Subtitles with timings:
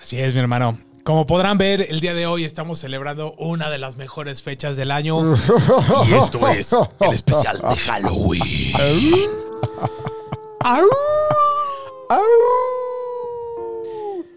[0.00, 0.78] Así es, mi hermano.
[1.04, 4.90] Como podrán ver, el día de hoy estamos celebrando una de las mejores fechas del
[4.90, 5.20] año.
[6.08, 8.42] y esto es el especial de Halloween.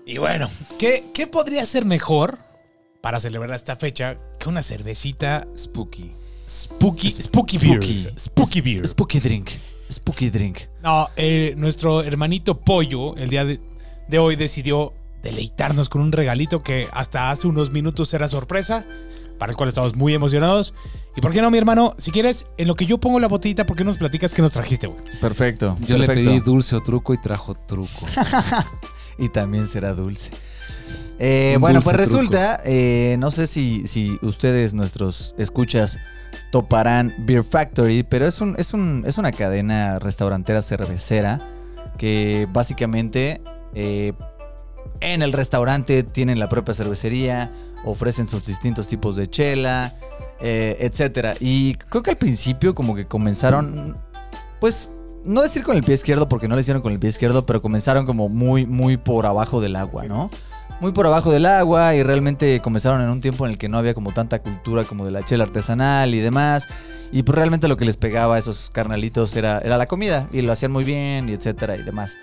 [0.06, 2.38] y bueno, ¿qué, qué podría ser mejor
[3.02, 6.14] para celebrar esta fecha que una cervecita Spooky.
[6.48, 8.14] spooky, spooky beer?
[8.18, 8.88] Spooky beer.
[8.88, 9.50] Spooky drink.
[9.92, 10.60] Spooky drink.
[10.84, 13.60] No, eh, nuestro hermanito Pollo el día de,
[14.08, 18.86] de hoy decidió deleitarnos con un regalito que hasta hace unos minutos era sorpresa,
[19.38, 20.74] para el cual estamos muy emocionados.
[21.16, 23.66] Y por qué no, mi hermano, si quieres, en lo que yo pongo la botellita,
[23.66, 25.02] ¿por qué nos platicas qué nos trajiste, güey?
[25.20, 25.78] Perfecto.
[25.82, 28.06] Yo le pedí dulce o truco y trajo truco.
[29.18, 30.30] y también será dulce.
[31.18, 32.22] Eh, bueno, dulce pues truco.
[32.22, 35.98] resulta, eh, no sé si, si ustedes, nuestros escuchas,
[36.52, 41.48] toparán Beer Factory, pero es, un, es, un, es una cadena restaurantera cervecera
[41.98, 43.42] que básicamente
[43.76, 44.14] eh,
[45.02, 47.52] en el restaurante tienen la propia cervecería,
[47.84, 49.94] ofrecen sus distintos tipos de chela,
[50.40, 51.36] eh, etcétera.
[51.40, 53.98] Y creo que al principio como que comenzaron,
[54.60, 54.90] pues
[55.24, 57.62] no decir con el pie izquierdo porque no lo hicieron con el pie izquierdo, pero
[57.62, 60.30] comenzaron como muy, muy por abajo del agua, ¿no?
[60.80, 63.78] Muy por abajo del agua y realmente comenzaron en un tiempo en el que no
[63.78, 66.68] había como tanta cultura como de la chela artesanal y demás.
[67.12, 70.42] Y pues realmente lo que les pegaba a esos carnalitos era, era la comida y
[70.42, 72.16] lo hacían muy bien y etcétera y demás.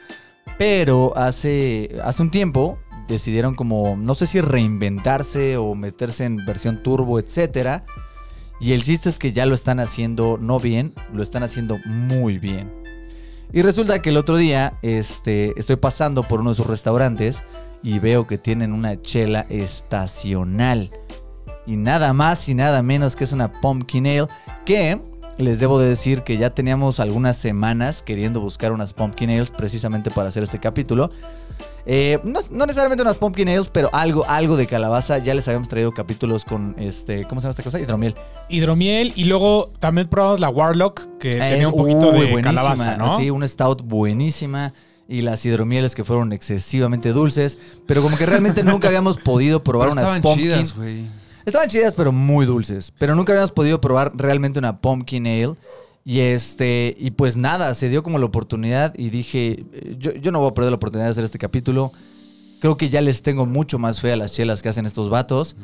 [0.58, 6.82] Pero hace, hace un tiempo decidieron como, no sé si reinventarse o meterse en versión
[6.82, 7.84] turbo, etcétera.
[8.60, 12.38] Y el chiste es que ya lo están haciendo no bien, lo están haciendo muy
[12.38, 12.72] bien.
[13.52, 17.44] Y resulta que el otro día este, estoy pasando por uno de sus restaurantes
[17.82, 20.90] y veo que tienen una chela estacional.
[21.66, 24.28] Y nada más y nada menos que es una pumpkin ale
[24.64, 25.00] que
[25.38, 30.10] les debo de decir que ya teníamos algunas semanas queriendo buscar unas pumpkin ales precisamente
[30.10, 31.10] para hacer este capítulo.
[31.88, 35.18] Eh, no, no necesariamente unas pumpkin ales, pero algo, algo de calabaza.
[35.18, 37.78] Ya les habíamos traído capítulos con este, ¿cómo se llama esta cosa?
[37.78, 38.14] Hidromiel.
[38.48, 42.42] Hidromiel y luego también probamos la Warlock, que tenía Es- un poquito uy, de buenísima,
[42.42, 43.18] calabaza, ¿no?
[43.18, 44.72] Sí, una stout buenísima.
[45.08, 47.58] Y las hidromieles que fueron excesivamente dulces.
[47.86, 50.42] Pero como que realmente nunca habíamos podido probar Pero unas pumpkin.
[50.64, 50.74] chidas.
[51.46, 52.92] Estaban chidas, pero muy dulces.
[52.98, 55.54] Pero nunca habíamos podido probar realmente una pumpkin ale.
[56.04, 60.30] Y este, y pues nada, se dio como la oportunidad y dije, eh, yo, yo
[60.30, 61.92] no voy a perder la oportunidad de hacer este capítulo.
[62.60, 65.56] Creo que ya les tengo mucho más fe a las chelas que hacen estos vatos.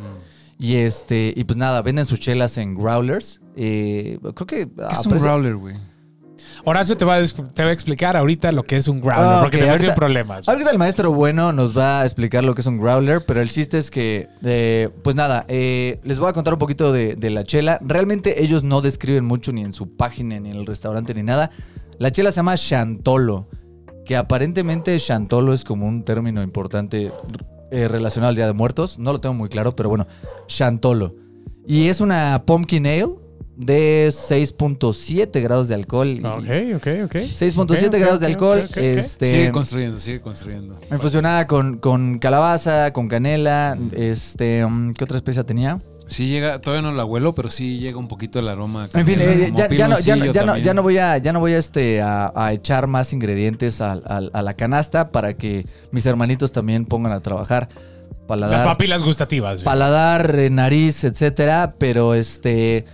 [0.58, 3.40] Y este, y pues nada, venden sus chelas en growlers.
[3.56, 5.76] Eh, creo que ¿Qué es un growler, güey?
[6.64, 9.18] Horacio te va, a, des- te va a explicar ahorita lo que es un growler,
[9.24, 10.48] Ah, porque le ahorita- problemas.
[10.48, 13.50] Ahorita el maestro bueno nos va a explicar lo que es un growler, pero el
[13.50, 17.30] chiste es que, eh, pues nada, eh, les voy a contar un poquito de, de
[17.30, 17.78] la chela.
[17.82, 21.50] Realmente ellos no describen mucho ni en su página, ni en el restaurante, ni nada.
[21.98, 23.48] La chela se llama Chantolo,
[24.04, 27.12] que aparentemente Chantolo es como un término importante
[27.70, 28.98] eh, relacionado al Día de Muertos.
[28.98, 30.06] No lo tengo muy claro, pero bueno,
[30.46, 31.14] Chantolo.
[31.66, 33.06] Y es una pumpkin ale
[33.56, 36.18] de 6.7 grados de alcohol.
[36.24, 37.14] Ok, ok, ok.
[37.14, 38.68] 6.7 Ok, ok, grados de alcohol.
[38.76, 40.78] Este, Sigue construyendo, sigue construyendo.
[40.90, 45.80] Infusionada con, con calabaza, con canela, este, um, ¿qué otra especia tenía?
[46.06, 48.88] Sí llega, todavía no la huelo, pero sí llega un poquito el aroma.
[48.92, 50.64] En fin, eh, ya, ya no, ya, no, ya, no, también.
[50.66, 53.92] ya no voy a, ya no voy a, este, a, a echar más ingredientes a,
[53.92, 57.68] a- a la canasta para que mis hermanitos también pongan a trabajar.
[57.72, 59.62] Las Paladar, papilas gustativas.
[59.62, 62.86] paladar, eh, nariz, etcétera, pero este...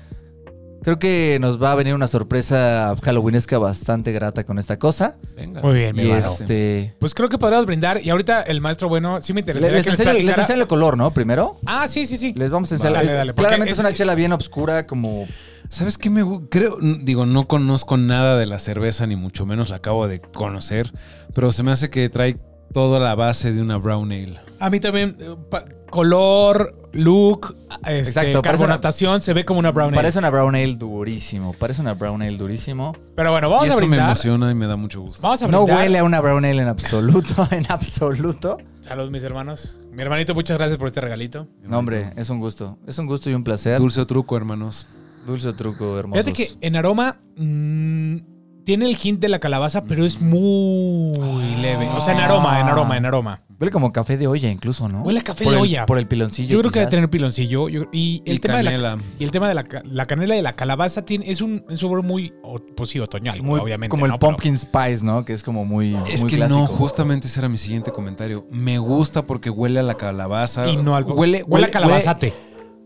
[0.83, 5.17] Creo que nos va a venir una sorpresa halloweenesca bastante grata con esta cosa.
[5.37, 5.61] Venga.
[5.61, 6.33] Muy bien, mi Y hermano.
[6.33, 6.95] este...
[7.01, 8.01] Pues creo que podríamos brindar.
[8.03, 10.43] Y ahorita el maestro bueno, sí me interesaría les que les enseño, les platicara.
[10.45, 11.11] enseño el color, ¿no?
[11.13, 11.57] Primero.
[11.67, 12.33] Ah, sí, sí, sí.
[12.37, 12.95] Les vamos a enseñar.
[12.95, 15.27] Dale, es- dale, porque claramente es, es- una chela bien oscura, como.
[15.69, 16.79] ¿Sabes qué me gu- creo?
[16.81, 20.93] n- Digo, no conozco nada de la cerveza, ni mucho menos la acabo de conocer,
[21.35, 22.39] pero se me hace que trae
[22.73, 24.41] toda la base de una brown ale.
[24.61, 27.57] A mí también, eh, pa- color, look,
[27.87, 29.97] este, Exacto, carbonatación, se ve como una brown ale.
[29.97, 31.53] Parece una brown ale durísimo.
[31.53, 32.95] Parece una brown ale durísimo.
[33.15, 35.23] Pero bueno, vamos y a eso me emociona y me da mucho gusto.
[35.23, 35.83] Vamos a No brindar.
[35.85, 37.49] huele a una brown ale en absoluto.
[37.51, 38.59] En absoluto.
[38.81, 39.79] Salud, mis hermanos.
[39.93, 41.47] Mi hermanito, muchas gracias por este regalito.
[41.63, 42.79] No, hombre, es un gusto.
[42.87, 43.79] Es un gusto y un placer.
[43.79, 44.87] Dulce o truco, hermanos.
[45.27, 46.23] Dulce truco, hermoso.
[46.23, 48.17] Fíjate que en aroma mm,
[48.65, 51.89] tiene el hint de la calabaza, pero es muy leve.
[51.97, 53.43] O sea, en aroma, en aroma, en aroma.
[53.61, 55.03] Huele como café de olla incluso, ¿no?
[55.03, 55.85] Huele a café por de el- olla.
[55.87, 56.51] Por el piloncillo.
[56.53, 57.69] Yo creo que debe tener piloncillo.
[57.69, 58.99] yo- y el Y tema de la canela.
[59.19, 62.05] y el tema de la, la canela y la calabaza tiene, es un, un sabor
[62.05, 62.33] muy,
[62.77, 63.91] pues sí, otoñal, Muy- obviamente.
[63.91, 65.25] Como el pumpkin spice, ¿no?
[65.25, 65.97] Que es como muy.
[66.09, 66.61] Es muy que clásico.
[66.61, 68.47] no, justamente ese era mi siguiente comentario.
[68.51, 70.69] Me gusta porque huele a la calabaza.
[70.69, 72.35] y no al huele, huele a calabazate.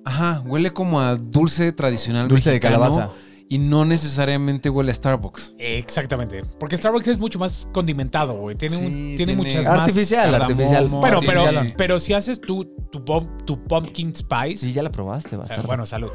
[0.07, 3.11] ajá, huele como a dulce tradicional Dulce de calabaza.
[3.53, 5.57] Y no necesariamente huele a Starbucks.
[5.59, 6.43] Exactamente.
[6.59, 8.57] Porque Starbucks es mucho más condimentado, güey.
[8.57, 9.81] Tiene, un- tiene, tiene muchas más.
[9.81, 10.89] Artificial, artificial.
[10.89, 11.45] Bueno, pero,
[11.77, 14.57] pero si haces tu, tu, pom- tu pumpkin spice.
[14.57, 15.65] Sí, ya la probaste, eh, bastardo.
[15.67, 16.11] bueno, salud.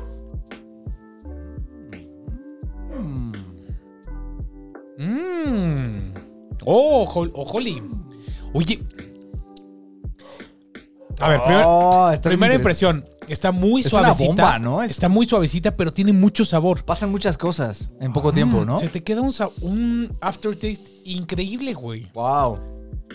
[3.00, 3.34] Mm.
[4.98, 6.14] Mmm.
[6.66, 7.84] Oh, hol- oh, Holly.
[8.54, 8.80] Oye.
[11.20, 13.06] A ver, primer- Oh, primera impresión.
[13.28, 14.28] Está muy Es una suavecita.
[14.28, 14.84] bomba, ¿no?
[14.84, 16.84] Es- Está muy suavecita, pero tiene mucho sabor.
[16.84, 18.80] Pasan muchas cosas en poco tiempo, ¿no?
[18.80, 22.08] Se te queda un, aftertaste increíble, güey.
[22.14, 22.60] Wow.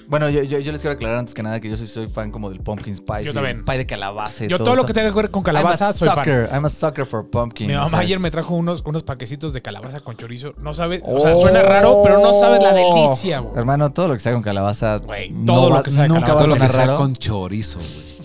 [0.09, 2.49] Bueno, yo, yo, yo les quiero aclarar antes que nada que yo soy fan como
[2.51, 3.25] del pumpkin spice.
[3.25, 3.63] Yo también.
[3.65, 5.91] Pie de calabaza y Yo todo, todo lo que tenga que ver con calabaza I'm
[5.91, 6.17] a soy fan.
[6.19, 6.49] sucker.
[6.53, 7.67] I'm a sucker for pumpkin.
[7.69, 10.55] Mi mamá ayer me trajo unos, unos paquecitos de calabaza con chorizo.
[10.59, 13.57] No sabes, o sea, suena raro, pero no sabes la delicia, güey.
[13.59, 14.97] Hermano, todo lo que sea con calabaza.
[14.97, 16.45] Güey, no todo lo va- que sea nunca calabaza.
[16.47, 16.97] Todo lo que sea raro.
[16.97, 18.13] con chorizo, güey.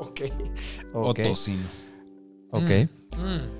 [0.00, 0.20] Ok.
[0.94, 1.64] O tocino.
[2.50, 2.70] Ok.
[3.16, 3.58] Mm.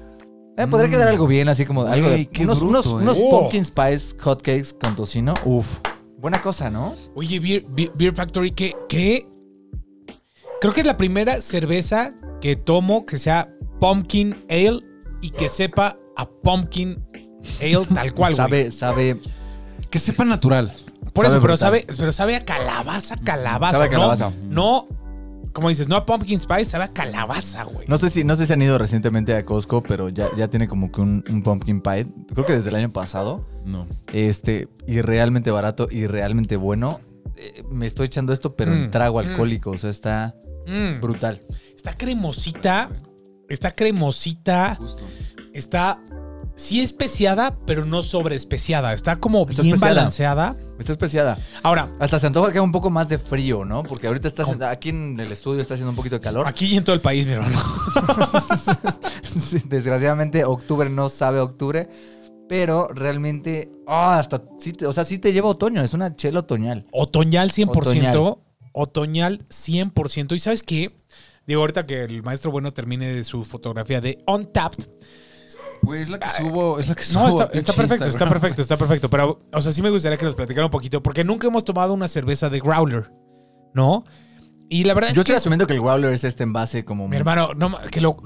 [0.56, 2.28] Eh, podría quedar algo bien, así como algo de.
[2.40, 2.90] Unos bruto, unos, eh.
[2.94, 3.30] unos Oh.
[3.30, 5.34] pumpkin spice hotcakes con tocino.
[5.44, 5.78] Uf.
[6.18, 6.94] Buena cosa, ¿no?
[7.14, 9.28] Oye, Beer, Beer- Beer Factory, ¿qué, qué?
[10.60, 14.80] Creo que es la primera cerveza que tomo que sea pumpkin ale
[15.22, 17.04] y que sepa a pumpkin
[17.60, 18.36] ale tal cual, güey.
[18.36, 19.20] Sabe, sabe.
[19.90, 20.72] Que sepa natural.
[21.12, 23.72] Por sabe eso, pero sabe, pero sabe a calabaza, calabaza.
[23.74, 23.92] Sabe a ¿no?
[23.92, 24.32] calabaza.
[24.48, 24.88] No,
[25.58, 27.86] como dices, no a pumpkin spice, sabe a calabaza, güey.
[27.88, 30.68] No sé si, no sé si han ido recientemente a Costco, pero ya, ya tiene
[30.68, 32.06] como que un, un pumpkin pie.
[32.32, 33.44] Creo que desde el año pasado.
[33.64, 33.86] No.
[34.12, 37.00] Este, y realmente barato y realmente bueno.
[37.36, 39.26] Eh, me estoy echando esto, pero en Mm, trago mm.
[39.26, 39.70] alcohólico.
[39.72, 40.34] O sea, está
[40.66, 41.00] Mm.
[41.00, 41.40] brutal.
[41.74, 42.90] Está cremosita,
[43.48, 45.04] está cremosita, Justo.
[45.52, 46.00] está
[46.58, 48.92] sí especiada, pero no sobreespeciada.
[48.92, 49.94] Está como Está bien especiada.
[49.94, 50.56] balanceada.
[50.78, 51.38] Está especiada.
[51.62, 53.82] Ahora, Hasta se antoja que haga un poco más de frío, ¿no?
[53.82, 56.46] Porque ahorita está aquí en el estudio está haciendo un poquito de calor.
[56.46, 57.58] aquí y en todo el país, mi hermano.
[59.68, 61.88] Desgraciadamente, octubre no sabe octubre.
[62.48, 65.82] Pero realmente, ah, hasta, sí te- o sea, sí te lleva otoño.
[65.82, 66.86] Es una chela otoñal.
[66.92, 67.76] Otoñal 100%.
[67.76, 68.36] Otoñal.
[68.72, 70.34] Otoñal 100%.
[70.34, 70.96] ¿Y sabes qué?
[71.46, 74.88] Digo, ahorita que el maestro bueno termine de su fotografía de Untapped.
[75.82, 77.22] Güey, es la que subo, es la que subo.
[77.22, 79.08] No, está, perfecto, está perfecto, está perfecto.
[79.08, 81.94] Pero, o sea, sí me gustaría que nos platicara un poquito, porque nunca hemos tomado
[81.94, 83.10] una cerveza de Growler,
[83.74, 84.04] ¿no?
[84.68, 87.08] Y la verdad Yo es estoy que, asumiendo que el Growler es este envase como...
[87.08, 88.16] mi hermano, no, que lo...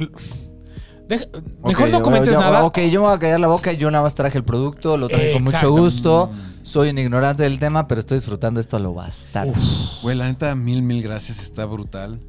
[1.09, 1.27] deja-
[1.65, 2.65] mejor no comentes yo- nada.
[2.65, 3.73] Ok, yo me voy a callar la boca.
[3.73, 6.31] Yo nada más traje el producto, lo traje con mucho gusto.
[6.63, 9.53] Soy un ignorante del tema, pero estoy disfrutando esto a lo bastardo.
[10.03, 12.21] Güey, la neta, mil, mil gracias, está brutal.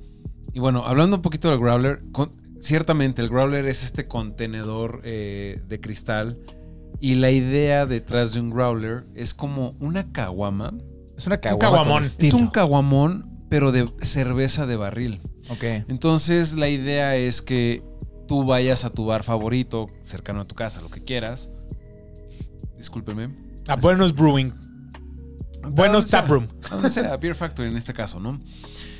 [0.53, 2.31] Y bueno, hablando un poquito del Growler, con-
[2.63, 6.39] ciertamente el Growler es este contenedor eh, de cristal.
[6.99, 10.73] Y la idea detrás de un Growler es como una caguama.
[11.17, 12.03] Es una caguama caguamón.
[12.03, 15.19] con Es un caguamón, pero de cerveza de barril.
[15.49, 15.63] Ok.
[15.89, 17.83] Entonces, la idea es que
[18.27, 21.49] tú vayas a tu bar favorito, cercano a tu casa, lo que quieras.
[22.77, 23.35] Discúlpeme.
[23.67, 24.53] A Buenos Brewing.
[25.69, 26.47] Buenos Taproom.
[26.69, 28.39] a donde sea, Beer Factory en este caso, ¿no?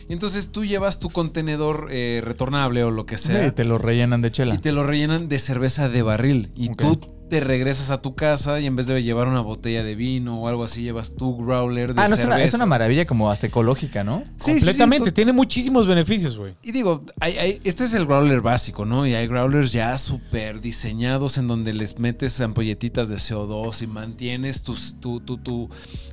[0.08, 3.78] Y entonces tú llevas tu contenedor eh, retornable o lo que sea Sí, te lo
[3.78, 4.56] rellenan de chela.
[4.56, 6.52] y te lo rellenan de cerveza de barril.
[6.56, 7.00] Y tú
[7.34, 10.48] te regresas a tu casa y en vez de llevar una botella de vino o
[10.48, 12.36] algo así, llevas tu growler de Ah, no, es cerveza.
[12.38, 14.20] una, es una maravilla como hasta ecológica, ¿no?
[14.20, 15.10] Sí, sí, sí, Completamente.
[15.10, 16.54] to- Tiene muchísimos beneficios, güey.
[16.62, 19.08] Y digo, hay- hay- este es el growler básico, ¿no?
[19.08, 24.62] Y hay growlers ya súper diseñados en donde les metes ampolletitas de CO2 y mantienes
[24.62, 25.70] tus- tu, tu, tu,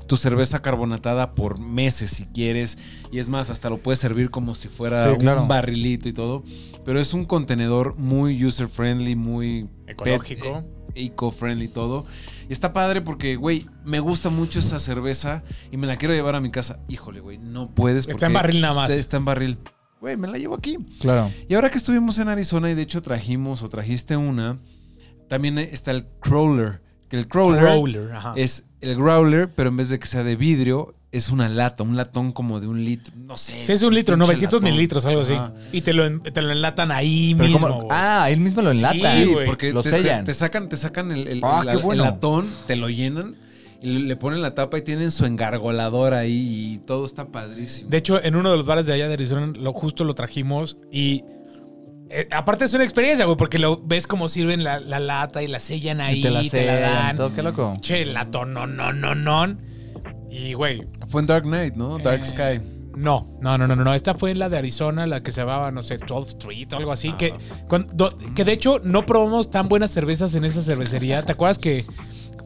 [0.06, 2.78] tu cerveza carbonatada por meses si quieres.
[3.12, 5.42] Y es más, hasta lo puedes servir como si fuera Sí, claro.
[5.42, 6.44] un barrilito y todo.
[6.82, 9.68] Pero es un contenedor muy user-friendly, muy...
[9.86, 10.46] Ecológico.
[10.46, 12.06] pet- eh, eco-friendly y todo.
[12.48, 16.34] Y está padre porque, güey, me gusta mucho esa cerveza y me la quiero llevar
[16.34, 16.80] a mi casa.
[16.88, 18.08] Híjole, güey, no puedes.
[18.08, 18.90] Está en barril nada más.
[18.90, 19.58] Está, está en barril.
[20.00, 20.78] Güey, me la llevo aquí.
[21.00, 21.30] Claro.
[21.48, 24.58] Y ahora que estuvimos en Arizona y de hecho trajimos o trajiste una,
[25.28, 26.82] también está el crawler.
[27.08, 28.34] Que el crawler, Growler, ajá.
[28.36, 31.96] es el growler, pero en vez de que sea de vidrio, es una lata, un
[31.96, 33.12] latón como de un litro.
[33.16, 33.64] No sé.
[33.64, 34.64] Sí, es un litro, pinche 900 latón.
[34.70, 35.34] mililitros, algo así.
[35.72, 37.68] Y te lo, te lo enlatan ahí Pero mismo.
[37.68, 39.12] como- ah, él mismo lo enlata.
[39.12, 40.24] Sí, Sí, porque Lo te, sellan.
[40.24, 42.04] te sacan, te sacan el, el- Ah, la- qué bueno.
[42.04, 43.34] el latón, te lo llenan
[43.82, 47.90] y le, ponen la tapa y tienen su engargolador ahí y todo está padrísimo.
[47.90, 50.76] De hecho, en uno de los bares de allá de Arizona, lo, justo lo trajimos
[50.92, 51.24] y.
[52.10, 55.48] eh, aparte es una experiencia, güey, porque lo ves como sirven la, la lata y
[55.48, 57.16] la sellan ahí, Y te la te la sellan, dan.
[57.16, 57.76] todo, qué loco.
[57.80, 59.56] Che, latón, no, no, no, no.
[60.30, 61.98] Y, güey, Fue en Dark Knight, ¿no?
[61.98, 62.60] Dark Eh, Sky.
[62.96, 63.94] No, no, no, no, no.
[63.94, 66.76] Esta fue en la de Arizona, la que se llamaba, no sé, 12th Street o
[66.76, 67.12] algo así.
[67.12, 67.32] Que,
[67.68, 71.22] cuando- que de hecho no probamos tan buenas cervezas en esa cervecería.
[71.22, 71.84] ¿Te acuerdas que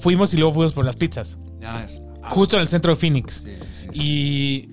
[0.00, 1.38] fuimos y luego fuimos por las pizzas?
[1.60, 2.02] Ya es.
[2.24, 3.42] Justo en el centro de Phoenix.
[3.44, 3.86] Sí, sí, sí.
[3.92, 4.68] Y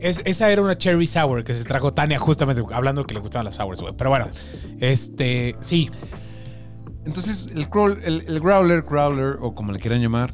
[0.00, 3.44] es- esa era una cherry sour que se trajo Tania justamente hablando que le gustaban
[3.44, 3.94] las sours, güey.
[3.96, 4.28] Pero bueno,
[4.80, 5.88] este, sí.
[7.04, 10.32] Entonces, el, crawl- el, el growler, growler, o como le quieran llamar,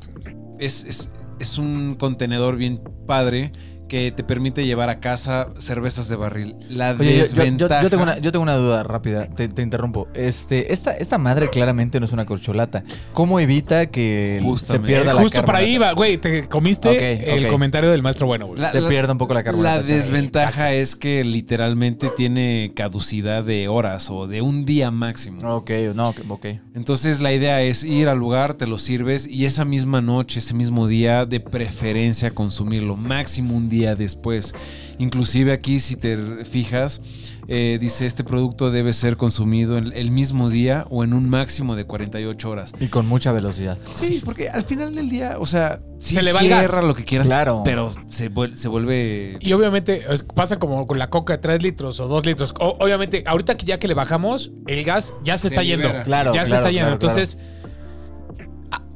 [0.58, 3.52] es, es, es un contenedor bien padre
[3.88, 6.54] que te permite llevar a casa cervezas de barril.
[6.68, 7.82] La Oye, yo- yo, yo- desventaja...
[7.82, 10.08] yo tengo una, yo tengo una duda rápida, te, te interrumpo.
[10.14, 12.84] Este, esta, esta madre claramente no es una corcholata.
[13.14, 15.58] ¿Cómo evita que se pierda Eh, la justo para carbonata?
[15.66, 16.18] ahí iba, güey.
[16.18, 18.60] Te comiste el comentario del maestro bueno, güey.
[18.60, 19.98] La- Se pierda un poco la La carbonatación.
[19.98, 25.40] desventaja es que literalmente tiene caducidad de horas o de un día máximo.
[25.56, 26.46] Ok, no, ok.
[26.74, 30.54] Entonces la idea es ir al lugar, te lo sirves y esa misma noche, ese
[30.54, 34.54] mismo día, de preferencia consumirlo, máximo un día después.
[34.98, 37.00] Inclusive aquí, si te fijas,
[37.46, 41.76] eh, dice este producto debe ser consumido en el mismo día o en un máximo
[41.76, 42.72] de 48 horas.
[42.80, 43.78] Y con mucha velocidad.
[43.94, 47.04] Sí, porque al final del día, o sea, sí Se le va cierra lo que
[47.04, 47.62] quieras, Claro.
[47.64, 49.36] pero se, vuel- se vuelve...
[49.40, 52.52] Y obviamente es- pasa como con la coca de 3 litros o 2 litros.
[52.58, 55.90] O- obviamente, ahorita que ya que le bajamos, el gas ya se, Se está libera.
[55.90, 56.04] yendo.
[56.04, 56.86] Claro, ya se está yendo.
[56.86, 56.92] claro.
[56.94, 57.38] Entonces,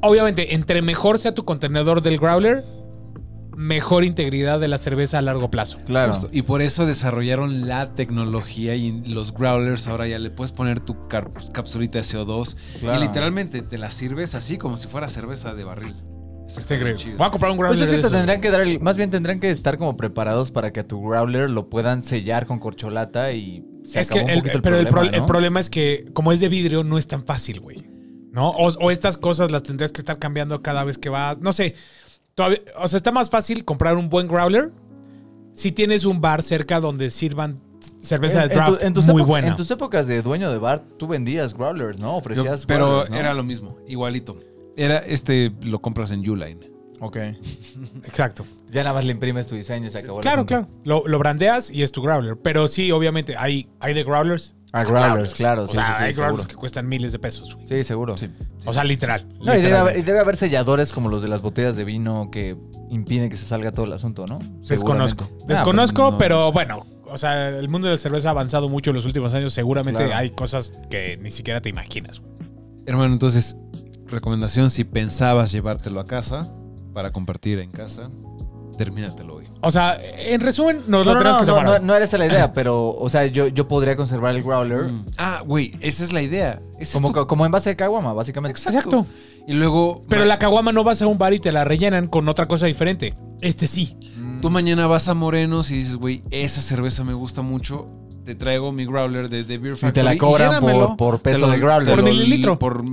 [0.00, 2.64] obviamente, entre mejor sea tu contenedor del growler,
[3.56, 5.78] mejor integridad de la cerveza a largo plazo.
[5.86, 6.12] Claro.
[6.14, 6.28] Justo.
[6.32, 10.96] Y por eso desarrollaron la tecnología y los growlers ahora ya le puedes poner tu
[11.52, 12.98] capsulita de CO2 Claro.
[12.98, 15.96] y literalmente te la sirves así como si fuera cerveza de barril.
[16.46, 17.00] Está Está increíble.
[17.02, 17.16] chido.
[17.18, 19.40] Voy a comprar un Pues growler de que tendrán que dar el- más bien tendrán
[19.40, 23.64] que estar como preparados para que a tu growler lo puedan sellar con corcholata y
[23.84, 25.26] se Es que acabó un el, poquito pero el, problema, pro- el ¿no?
[25.26, 27.86] problema es que como es de vidrio no es tan fácil, güey.
[28.32, 28.48] ¿No?
[28.50, 31.38] O, o estas cosas las tendrías que estar cambiando cada vez que vas.
[31.40, 31.74] No sé.
[32.34, 34.70] Todavía, o sea, está más fácil comprar un buen growler
[35.52, 37.60] si tienes un bar cerca donde sirvan
[38.00, 39.48] cerveza En- de en tu- draft en muy buena.
[39.48, 42.12] En tus épocas de dueño de bar, tú vendías growlers, ¿no?
[42.12, 43.16] Yo- Ofrecías pero growlers, ¿no?
[43.16, 44.38] era lo mismo, igualito.
[44.76, 46.70] Era este lo compras en Uline.
[47.00, 47.16] Ok.
[48.04, 48.46] Exacto.
[48.70, 50.68] Ya nada más le imprimes tu diseño y se acabó el Claro, claro.
[50.84, 52.36] Lo, lo brandeas y es tu growler.
[52.36, 54.54] Pero sí, obviamente, hay, hay de growlers.
[54.72, 55.64] Ah, growlers, claro.
[55.64, 56.48] O Sí, sea, sí, sí, hay growlers seguro.
[56.48, 57.54] que cuestan miles de pesos.
[57.54, 57.68] güey.
[57.68, 58.16] Sí, seguro.
[58.16, 58.30] Sí.
[58.64, 59.26] O sea, literal.
[59.44, 62.30] No, y debe, haber, y debe haber selladores como los de las botellas de vino
[62.30, 62.56] que
[62.90, 64.38] impiden que se salga todo el asunto, ¿no?
[64.66, 65.28] Desconozco.
[65.46, 66.52] Desconozco, Ah, pues no, pero no sé.
[66.52, 69.52] bueno, o sea, el mundo de la cerveza ha avanzado mucho en los últimos años.
[69.52, 70.18] Seguramente Claro.
[70.18, 72.22] hay cosas que ni siquiera te imaginas.
[72.86, 73.56] Hermano, entonces,
[74.06, 76.50] recomendación, si pensabas llevártelo a casa
[76.94, 78.08] para compartir en casa,
[78.76, 79.48] termínatelo hoy.
[79.60, 81.80] O sea, en resumen, nos No, lo no, tenemos no, que no, tomar.
[81.80, 84.84] no, no era esa la idea, pero, o sea, yo, yo podría conservar el growler
[84.84, 85.06] Mm.
[85.18, 86.60] Ah, güey, esa es la idea.
[86.74, 88.58] Ese es como, tu- como envase de caguama, básicamente.
[88.60, 89.06] Exacto.
[89.46, 92.28] Y luego, Pero la caguama no vas a un bar y te la rellenan con
[92.28, 93.14] otra cosa diferente.
[93.40, 93.96] Este sí.
[94.40, 97.88] tú mañana vas a Morenos y dices, güey, esa cerveza me gusta mucho.
[98.24, 99.92] Te traigo mi growler de, de Beer Y Factory.
[99.92, 101.94] te la cobran por, por peso lo- de growler.
[101.94, 102.58] Por mililitro.
[102.58, 102.84] por-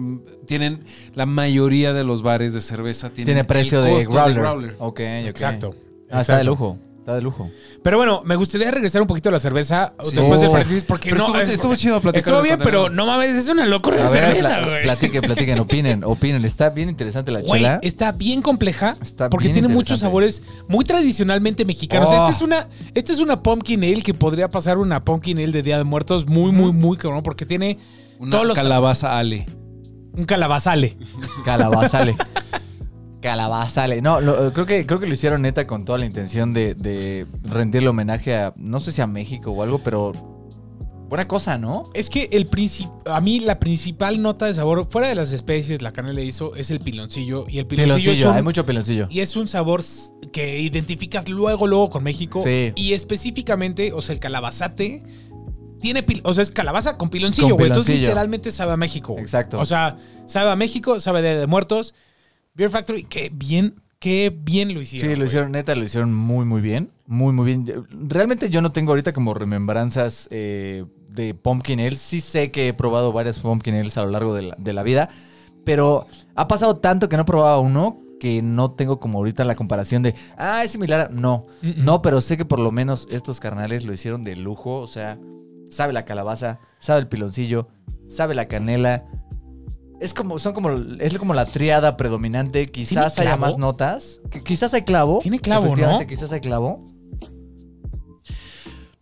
[0.47, 0.83] tienen
[1.13, 4.71] la mayoría de los bares de cerveza tienen Tiene precio el de costo growler.
[4.79, 4.99] Ok, ok.
[4.99, 5.75] Exacto.
[6.09, 6.45] Ah, está de Exacto.
[6.49, 6.77] lujo.
[7.09, 7.49] Está de lujo.
[7.83, 10.15] Pero bueno, me gustaría regresar un poquito a la cerveza Sí.
[10.15, 10.51] después del Oh.
[10.51, 11.25] paréntesis porque Pero no.
[11.25, 12.19] estuvo, es- estuvo chido platicar.
[12.29, 14.83] Estuvo bien, pero no mames, es una locura de A ver, cerveza, güey.
[14.83, 16.45] platiquen, platiquen, opinen, opinen.
[16.45, 17.79] Está bien interesante la Güey, chela.
[17.81, 22.09] está bien compleja Está porque bien tiene muchos sabores muy tradicionalmente mexicanos.
[22.09, 22.13] Oh.
[22.13, 25.63] Esta es una esta es una pumpkin ale que podría pasar una pumpkin ale de
[25.63, 27.79] Día de Muertos muy muy muy cabrón porque tiene
[28.19, 29.47] Una todos los- calabaza ale.
[30.13, 30.97] un calabazale.
[31.45, 32.15] Calabazale.
[33.21, 34.01] Calabazale.
[34.01, 37.25] No, lo- creo, que, creo que lo hicieron neta con toda la intención de, de
[37.43, 40.13] rendirle homenaje a, no sé si a México o algo, pero
[41.09, 41.89] buena cosa, ¿no?
[41.93, 42.47] Es que el
[43.05, 46.69] a mí la principal nota de sabor fuera de las especies, la canela hizo es
[46.71, 49.07] el piloncillo y el piloncillo, Piloncillo, es un, hay mucho piloncillo.
[49.09, 49.83] y es un sabor
[50.31, 52.73] que identificas luego luego con México Sí.
[52.75, 55.03] y específicamente, o sea, el calabazate
[55.81, 57.67] tiene, pil- o sea, es calabaza con piloncillo, güey.
[57.67, 59.15] Entonces literalmente sabe a México.
[59.17, 59.57] Exacto.
[59.59, 61.93] O sea, sabe a México, sabe de, de muertos.
[62.59, 65.07] Beer Factory, qué bien, qué bien lo hicieron.
[65.09, 65.27] Sí, lo güey.
[65.27, 66.91] hicieron, neta, lo hicieron muy, muy bien.
[67.07, 67.85] Muy, muy bien.
[67.89, 71.95] Realmente yo no tengo ahorita como remembranzas eh, de Pumpkin Ale.
[71.95, 74.83] Sí sé que he probado varias Pumpkin Ales a lo largo de la, de la
[74.83, 75.07] vida,
[75.63, 80.03] pero ha pasado tanto que no probaba uno que no tengo como ahorita la comparación
[80.03, 80.99] de, ah, es similar.
[80.99, 81.07] a-".
[81.13, 84.81] No, no, pero sé que por lo menos estos carnales lo hicieron de lujo.
[84.81, 85.17] O sea,
[85.69, 87.69] sabe la calabaza, sabe el piloncillo,
[88.05, 89.05] sabe la canela.
[89.99, 92.65] Es como, son como, es como la triada predominante.
[92.67, 94.19] Quizás ¿Tiene haya más notas.
[94.29, 95.19] Qui- Quizás hay clavo.
[95.21, 96.07] Tiene clavo, ¿no?
[96.07, 96.85] Quizás hay clavo.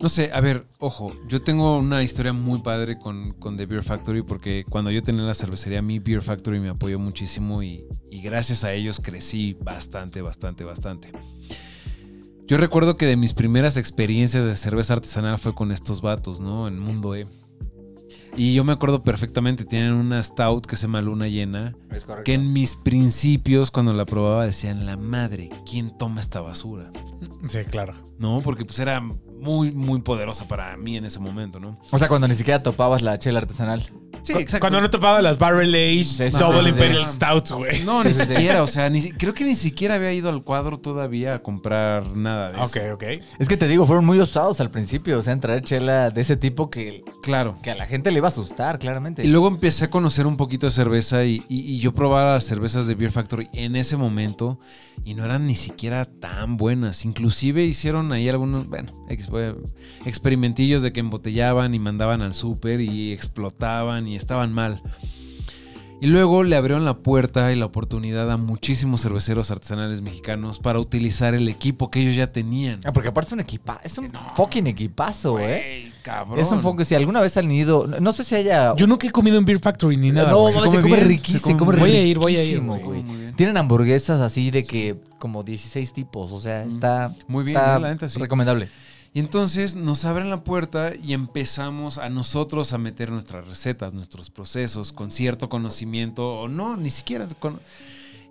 [0.00, 3.82] No sé, a ver, ojo, yo tengo una historia muy padre con, con The Beer
[3.82, 8.22] Factory porque cuando yo tenía la cervecería, mi Beer Factory me apoyó muchísimo y, y
[8.22, 11.10] gracias a ellos crecí bastante, bastante, bastante.
[12.46, 16.68] Yo recuerdo que de mis primeras experiencias de cerveza artesanal fue con estos vatos, ¿no?
[16.68, 17.26] En Mundo E.
[18.40, 22.22] Y yo me acuerdo perfectamente, tienen una stout que se llama Luna Llena, Es correcto.
[22.24, 26.92] que en mis principios cuando la probaba decían, la madre, ¿quién toma esta basura?
[27.48, 27.94] Sí, claro.
[28.20, 28.40] ¿No?
[28.40, 29.00] Porque pues era
[29.40, 31.78] muy, muy poderosa para mí en ese momento, ¿no?
[31.90, 33.82] O sea, cuando ni siquiera topabas la chela artesanal.
[34.22, 36.70] Sí, Cu- Cuando no topaba las Barrel Age Sí, sí, Double sí, sí.
[36.70, 37.82] Imperial Stouts, güey.
[37.84, 38.34] No, ni Sí, sí, sí.
[38.34, 41.38] siquiera, o sea, ni si- creo que ni siquiera había ido al cuadro todavía a
[41.38, 42.64] comprar nada de eso.
[42.64, 43.04] Ok, ok.
[43.38, 45.18] Es que te digo, fueron muy osados al principio.
[45.18, 47.56] O sea, en traer chela de ese tipo que, Claro.
[47.62, 49.24] que a la gente le iba a asustar, claramente.
[49.24, 52.44] Y luego empecé a conocer un poquito de cerveza y, y- y yo probaba las
[52.44, 54.58] cervezas de Beer Factory en ese momento
[55.04, 57.04] y no eran ni siquiera tan buenas.
[57.04, 59.30] Inclusive hicieron ahí algunos, bueno, ex-
[60.04, 64.82] experimentillos de que embotellaban y mandaban al súper y explotaban y estaban mal.
[66.00, 70.78] Y luego le abrieron la puerta y la oportunidad a muchísimos cerveceros artesanales mexicanos para
[70.78, 72.80] utilizar el equipo que ellos ya tenían.
[72.84, 73.80] Ah, porque aparte es un equipazo.
[73.82, 75.44] Es un fucking equipazo, eh.
[75.44, 76.38] Güey, cabrón.
[76.38, 76.84] Es un fucking.
[76.84, 77.86] Si alguna vez han ido.
[77.86, 78.76] No, sé si haya.
[78.76, 80.30] Yo nunca he comido en Beer Factory ni nada.
[80.30, 81.38] no, se, come come, bien, riquísimo.
[81.38, 83.04] se come come Voy a ir, voy a ir, güey.
[83.34, 86.30] Tienen hamburguesas así de que como 16 tipos.
[86.30, 87.12] O sea, está.
[87.26, 88.20] Muy bien, está eh, la neta sí.
[88.20, 88.68] recomendable.
[89.18, 94.30] Y entonces nos abren la puerta y empezamos a nosotros a meter nuestras recetas, nuestros
[94.30, 97.26] procesos, con cierto conocimiento, o no, ni siquiera.
[97.40, 97.58] con-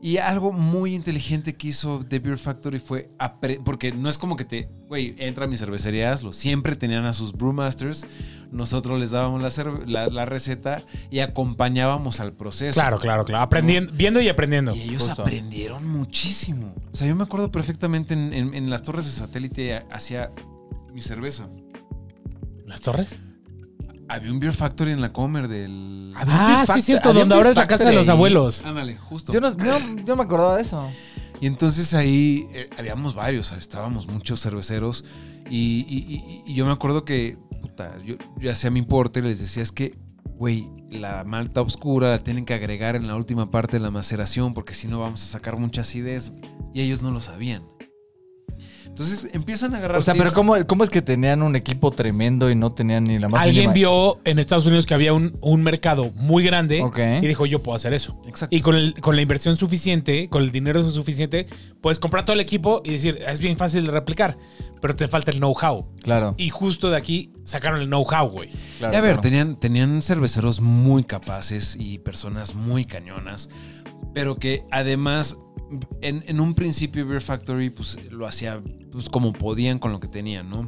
[0.01, 4.37] Y algo muy inteligente que hizo The Beer Factory fue, apre- porque no es como
[4.37, 8.07] que te, güey, entra a mis cervecerías, lo siempre tenían a sus brewmasters,
[8.49, 12.75] nosotros les dábamos la, cerve- la, la receta y acompañábamos al proceso.
[12.79, 13.43] Claro, claro, claro.
[13.43, 14.73] Aprendiendo, viendo y aprendiendo.
[14.73, 15.21] Y ellos Justo.
[15.23, 16.73] aprendieron muchísimo.
[16.93, 20.31] O sea, yo me acuerdo perfectamente en, en- en las torres de satélite hacia
[20.97, 21.47] mi cerveza.
[22.65, 23.19] ¿Las torres?
[24.09, 26.11] Había un Beer Factory en la Comer del...
[26.15, 26.25] Ah,
[26.65, 27.13] Beer sí, es cierto.
[27.13, 28.63] Donde ahora es la casa de los abuelos.
[28.65, 29.31] Ándale, justo.
[29.31, 30.83] Yo no, yo- yo me acordaba de eso.
[31.39, 35.05] Y entonces ahí eh, habíamos varios, estábamos muchos cerveceros.
[35.51, 39.21] Y, y- y- y yo me acuerdo que, puta, yo, yo hacía mi importe y
[39.21, 43.51] les decía, es que, güey, la malta oscura la tienen que agregar en la última
[43.51, 46.31] parte de la maceración porque si no vamos a sacar mucha acidez.
[46.73, 47.61] Y ellos no lo sabían.
[48.99, 49.99] Entonces empiezan a agarrar...
[49.99, 50.31] O sea, pero.
[50.33, 53.65] ¿cómo, ¿cómo es que tenían un equipo tremendo y no tenían ni la más Alguien
[53.69, 56.83] mínima- vio en Estados Unidos que había un, un mercado muy grande
[57.21, 58.19] y dijo, yo puedo hacer eso.
[58.27, 58.55] Exacto.
[58.55, 61.45] Y con, el- con la inversión suficiente, con el dinero suficiente,
[61.79, 64.35] puedes comprar todo el equipo y decir, es bien fácil de replicar,
[64.81, 65.85] pero te falta el know-how.
[66.01, 66.33] Claro.
[66.37, 68.49] Y justo de aquí sacaron el know-how, güey.
[68.79, 69.21] claro, Y a ver, claro.
[69.21, 73.49] tenían, tenían cerveceros muy capaces y personas muy cañonas,
[74.15, 75.37] pero que además,
[76.01, 78.61] en, en un principio Beer Factory pues, lo hacía
[78.97, 80.67] pues, como podían con lo que tenían, ¿no?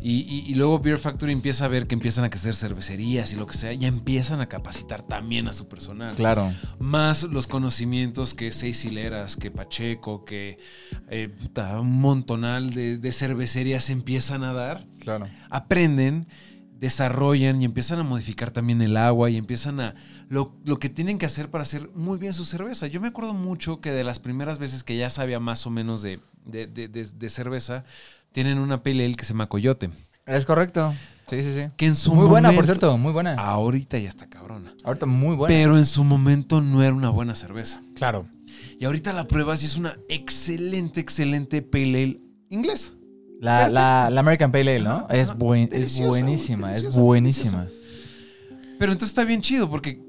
[0.00, 3.36] Y, y- y luego Beer Factory empieza a ver que empiezan a crecer cervecerías y
[3.36, 6.16] lo que sea, ya empiezan a capacitar también a su personal.
[6.16, 6.52] Claro.
[6.80, 10.58] Más los conocimientos que Seis Hileras, que Pacheco, que
[11.08, 15.28] eh, puta, un montonal de, de cervecerías empiezan a dar Claro.
[15.50, 16.26] aprenden,
[16.82, 19.94] desarrollan y empiezan a modificar también el agua y empiezan a
[20.28, 22.88] lo, lo que tienen que hacer para hacer muy bien su cerveza.
[22.88, 26.02] Yo me acuerdo mucho que de las primeras veces que ya sabía más o menos
[26.02, 27.84] de, de- de- de- de cerveza,
[28.32, 29.90] tienen una ale que se llama Coyote.
[30.26, 30.92] Es correcto.
[31.28, 31.70] Sí, sí, sí.
[31.76, 33.34] Que en su muy buena, por momento- cierto, muy buena.
[33.36, 34.74] Ahorita ya está cabrona.
[34.82, 35.54] Ahorita muy buena.
[35.54, 37.80] Pero en su momento no era una buena cerveza.
[37.94, 38.26] Claro.
[38.80, 42.90] Y ahorita la pruebas y es una excelente, excelente pale ale inglesa.
[43.42, 44.90] La, la, la American Pale Ale, ¿no?
[44.90, 47.66] Ajá, Es, buen, es buenísima, es deliciosa, buenísima.
[48.78, 50.00] Pero entonces está bien chido porque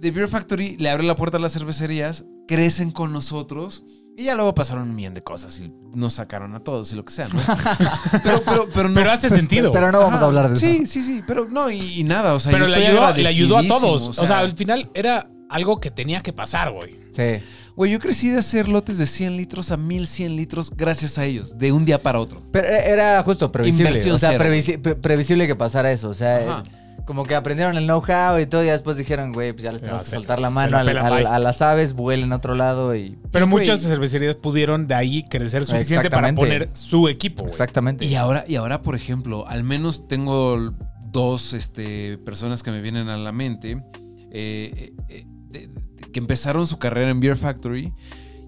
[0.00, 3.82] The Beer Factory le abre la puerta a las cervecerías, crecen con nosotros
[4.16, 7.04] y ya luego pasaron un millón de cosas y nos sacaron a todos y lo
[7.04, 7.40] que sea, ¿no?
[8.22, 8.94] pero, pero, pero no.
[8.94, 9.72] Pero hace sentido.
[9.72, 10.92] Pero no vamos Ajá, a hablar de sí, eso.
[10.92, 13.62] Sí, sí, pero no, y, y nada, o sea, pero le ayudó, le ayudó a
[13.66, 13.82] todos.
[13.82, 17.00] agradecidísimo, O sea, al final era algo que tenía que pasar, güey.
[17.10, 17.44] Sí.
[17.80, 21.58] Güey, yo crecí de hacer lotes de 100 litros a 1100 litros gracias a ellos,
[21.58, 22.42] de un día para otro.
[22.52, 23.88] Pero era justo previsible.
[23.88, 24.44] Inversión o sea, cero.
[24.44, 26.10] previsi- pre- previsible que pasara eso.
[26.10, 26.62] O sea, Ajá.
[26.66, 29.80] eh, como que aprendieron el know-how y todo, y después dijeron, güey, pues ya les
[29.80, 31.26] tenemos que se- soltar la se mano la al- pelan, al- bye.
[31.26, 33.18] a las aves, vuelen a otro lado y.
[33.32, 36.40] Pero Y, güey, muchas cervecerías pudieron de ahí crecer suficiente para Exactamente.
[36.66, 37.50] poner su equipo, güey.
[37.50, 38.04] Exactamente.
[38.04, 40.74] Y ahora, y ahora, por ejemplo, al menos tengo
[41.10, 43.82] dos este, personas que me vienen a la mente
[44.30, 45.70] eh, eh, de-
[46.12, 47.92] que empezaron su carrera en Beer Factory.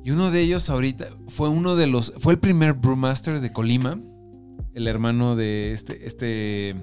[0.05, 2.13] Y uno de ellos ahorita fue uno de los.
[2.19, 3.99] Fue el primer brewmaster de Colima.
[4.75, 6.07] El hermano de este.
[6.07, 6.75] este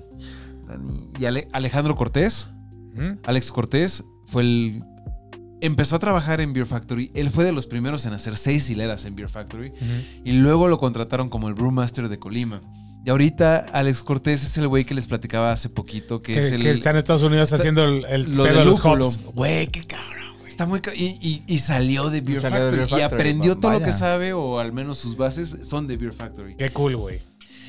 [1.20, 2.50] y Ale- Alejandro Cortés.
[3.26, 4.84] Alex Cortés fue el.
[5.62, 7.12] Empezó a trabajar en Beer Factory.
[7.14, 9.74] Él fue de los primeros en hacer seis hileras en Beer Factory.
[10.24, 12.62] Y luego lo contrataron como el brewmaster de Colima.
[13.06, 16.52] Y ahorita Alex Cortés es el güey que les platicaba hace poquito, que, Que, es
[16.52, 16.62] el...
[16.62, 19.20] que está en Estados Unidos haciendo el, el lo de los hops.
[19.34, 20.19] Güey, qué cabrón.
[20.60, 20.82] Está muy...
[20.96, 24.34] Y, y- y salió de Beer, salió de Factory, Y aprendió todo lo que sabe,
[24.34, 26.56] o al menos sus bases son de Beer Factory.
[26.56, 27.20] Qué cool, güey.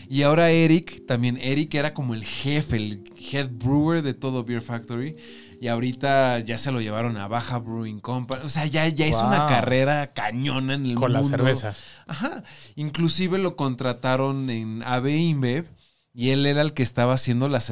[0.09, 4.61] Y ahora Eric, también Eric era como el jefe, el head brewer de todo Beer
[4.61, 5.15] Factory.
[5.61, 8.41] Y ahorita ya se lo llevaron a Baja Brewing Company.
[8.45, 11.37] O sea, ya, ya hizo una carrera cañona en el Con la mundo.
[11.37, 11.75] cerveza.
[12.09, 12.43] Ajá.
[12.77, 15.67] Inclusive lo contrataron en AB InBev.
[16.13, 17.63] Y él era el que estaba haciendo la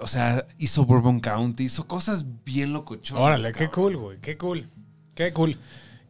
[0.00, 3.22] O sea, hizo Bourbon County, hizo cosas bien locochonas.
[3.22, 4.18] Órale, qué cool, güey.
[4.20, 4.68] Qué cool.
[5.14, 5.56] Qué cool.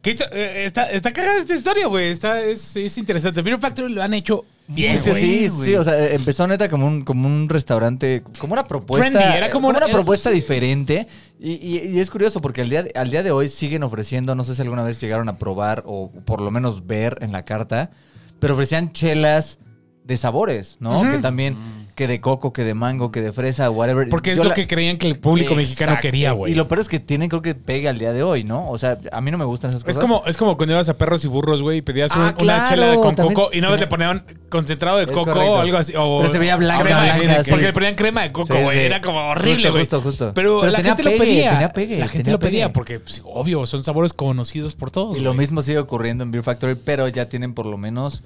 [0.01, 0.25] ¿Qué hizo?
[0.31, 2.09] Eh, está, está cagada esta historia, güey.
[2.09, 3.41] Está, es, es interesante.
[3.41, 5.21] Beer Factory lo han hecho bien, que güey.
[5.23, 5.65] sí, güey.
[5.69, 9.09] sí, o sea, empezó neta como un, como un restaurante, como una propuesta.
[9.09, 11.07] Trendy, era como una, una- propuesta diferente.
[11.39, 14.33] Y, y- y es curioso porque al día, de, al día de hoy siguen ofreciendo,
[14.35, 17.43] no sé si alguna vez llegaron a probar o por lo menos ver en la
[17.43, 17.89] carta,
[18.39, 19.57] pero ofrecían chelas
[20.03, 21.01] de sabores, ¿no?
[21.09, 21.55] Que también,
[21.95, 24.09] que de coco, que de mango, que de fresa, whatever.
[24.09, 26.51] Porque es Yo lo la- que creían que el público mexicano quería, güey.
[26.51, 28.67] Y lo peor es que tienen, creo que pega al día de hoy, ¿no?
[28.69, 30.01] O sea, a mí no me gustan esas Es cosas.
[30.01, 32.33] como, es como cuando ibas a perros y burros, güey, y pedías un- Ah, una
[32.35, 35.51] claro, chela con también coco y no le ponían concentrado de Es coco correcto.
[35.53, 35.93] o algo así.
[35.95, 37.49] O Pero se veía blanca, crema blanca, sí.
[37.51, 38.77] Porque le ponían crema de coco, güey.
[38.79, 38.83] sí.
[38.83, 39.83] Era como horrible, güey.
[39.83, 40.33] Justo, justo, justo.
[40.33, 41.51] Pero, Pero la gente lo pedía.
[41.51, 42.73] tenía pegue, la gente tenía lo pedía pegue.
[42.73, 45.17] porque, pues, obvio, son sabores conocidos por todos.
[45.17, 48.23] Y lo mismo sigue ocurriendo en Beer Factory, pero ya tienen por lo menos,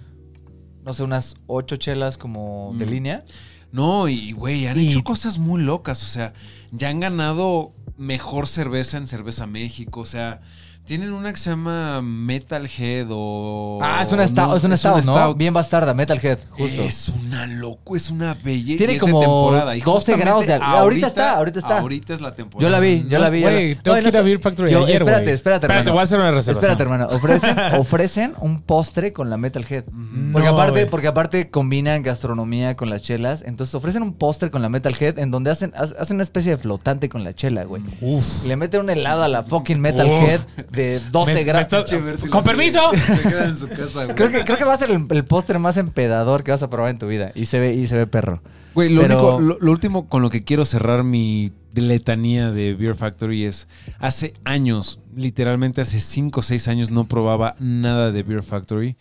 [0.85, 2.89] no sé, unas ocho chelas como de Mm.
[2.89, 3.25] línea.
[3.71, 6.03] No, y güey, han Y- hecho cosas muy locas.
[6.03, 6.33] O sea,
[6.71, 10.01] ya han ganado mejor cerveza en Cerveza México.
[10.01, 10.41] O sea,
[10.85, 13.79] tienen una que se llama Metalhead o.
[13.81, 15.13] Ah, es una stout, es una stout, ¿no?
[15.15, 15.37] stout.
[15.37, 16.81] Bien bastarda, Metalhead, justo.
[16.83, 18.77] Es una loco, es una belleza.
[18.77, 19.75] Tiene como temporada.
[19.75, 21.79] Y 12 justamente grados de al- ahorita está, ahorita está.
[21.79, 22.61] Ahorita es la temporada.
[22.67, 23.41] Yo la vi, yo la vi.
[23.41, 25.91] Güey, tengo No, que ir no a Beer Factory yo- ayer, Espérate, espérate, Espérate, hermano.
[25.93, 26.55] voy a hacer una reservación.
[26.71, 27.07] Espérate, hermano.
[27.11, 29.85] Ofrecen, ofrecen un postre con la Metalhead.
[29.87, 30.31] Ujú.
[30.33, 33.43] Porque, No, aparte, porque aparte combinan gastronomía con las chelas.
[33.45, 36.57] Entonces ofrecen un postre con la Metalhead en donde hacen, ha- hacen una especie de
[36.57, 37.81] flotante con la chela, güey.
[38.01, 38.45] Uf.
[38.45, 40.41] Le meten un helado a la fucking Metalhead
[40.75, 41.91] de 12 Me- me grados.
[41.91, 42.79] está- Con permiso.
[42.93, 44.15] Se queda en su casa, güey.
[44.15, 46.69] Creo que, creo que va a ser el, el postre más empedador que vas a
[46.69, 47.31] probar en tu vida.
[47.35, 48.41] Y se ve, y se ve perro.
[48.73, 52.73] Güey, lo, Pero- único- lo, lo último con lo que quiero cerrar mi letanía de
[52.73, 53.67] Beer Factory es
[53.99, 58.95] hace años, literalmente hace 5 o 6 años no probaba nada de Beer Factory.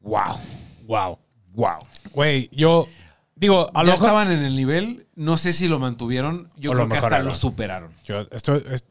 [0.00, 0.38] Wow,
[0.86, 1.18] Wow.
[1.54, 1.78] wow.
[2.12, 2.88] Güey, yo
[3.36, 6.70] digo, a Ya lo mejor estaban en el nivel, no sé si lo mantuvieron, yo
[6.70, 7.92] O creo lo que hasta lo superaron.
[8.04, 8.84] Yo estoy, es-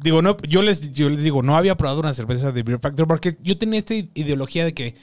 [0.00, 3.06] digo, no, yo les, yo les digo, no había probado una cerveza de Beer Factory
[3.06, 4.94] porque yo tenía esta ideología de que,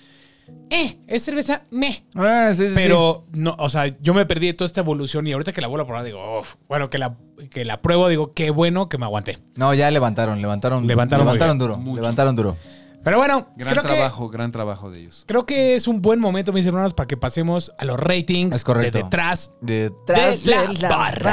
[0.69, 2.03] eh, es cerveza, me.
[2.15, 5.31] Ah, sí, sí, Pero, no, o sea, yo me perdí de toda esta evolución y
[5.33, 6.55] ahorita que la vuelvo a probar, digo, "Uf".
[6.67, 7.15] bueno, que la,
[7.49, 9.37] que la pruebo, digo, qué bueno que me aguanté.
[9.55, 10.87] No, ya levantaron, levantaron.
[10.87, 11.77] Levantaron levantaron duro.
[11.77, 12.01] Mucho.
[12.01, 12.57] Levantaron duro.
[13.03, 15.23] Pero bueno, Gran creo que, trabajo, gran trabajo de ellos.
[15.27, 18.63] creo que es un buen momento, mis hermanos, para que pasemos a los ratings Es
[18.63, 18.97] correcto.
[18.99, 19.51] de detrás.
[19.61, 21.31] Detrás De de la la, barra.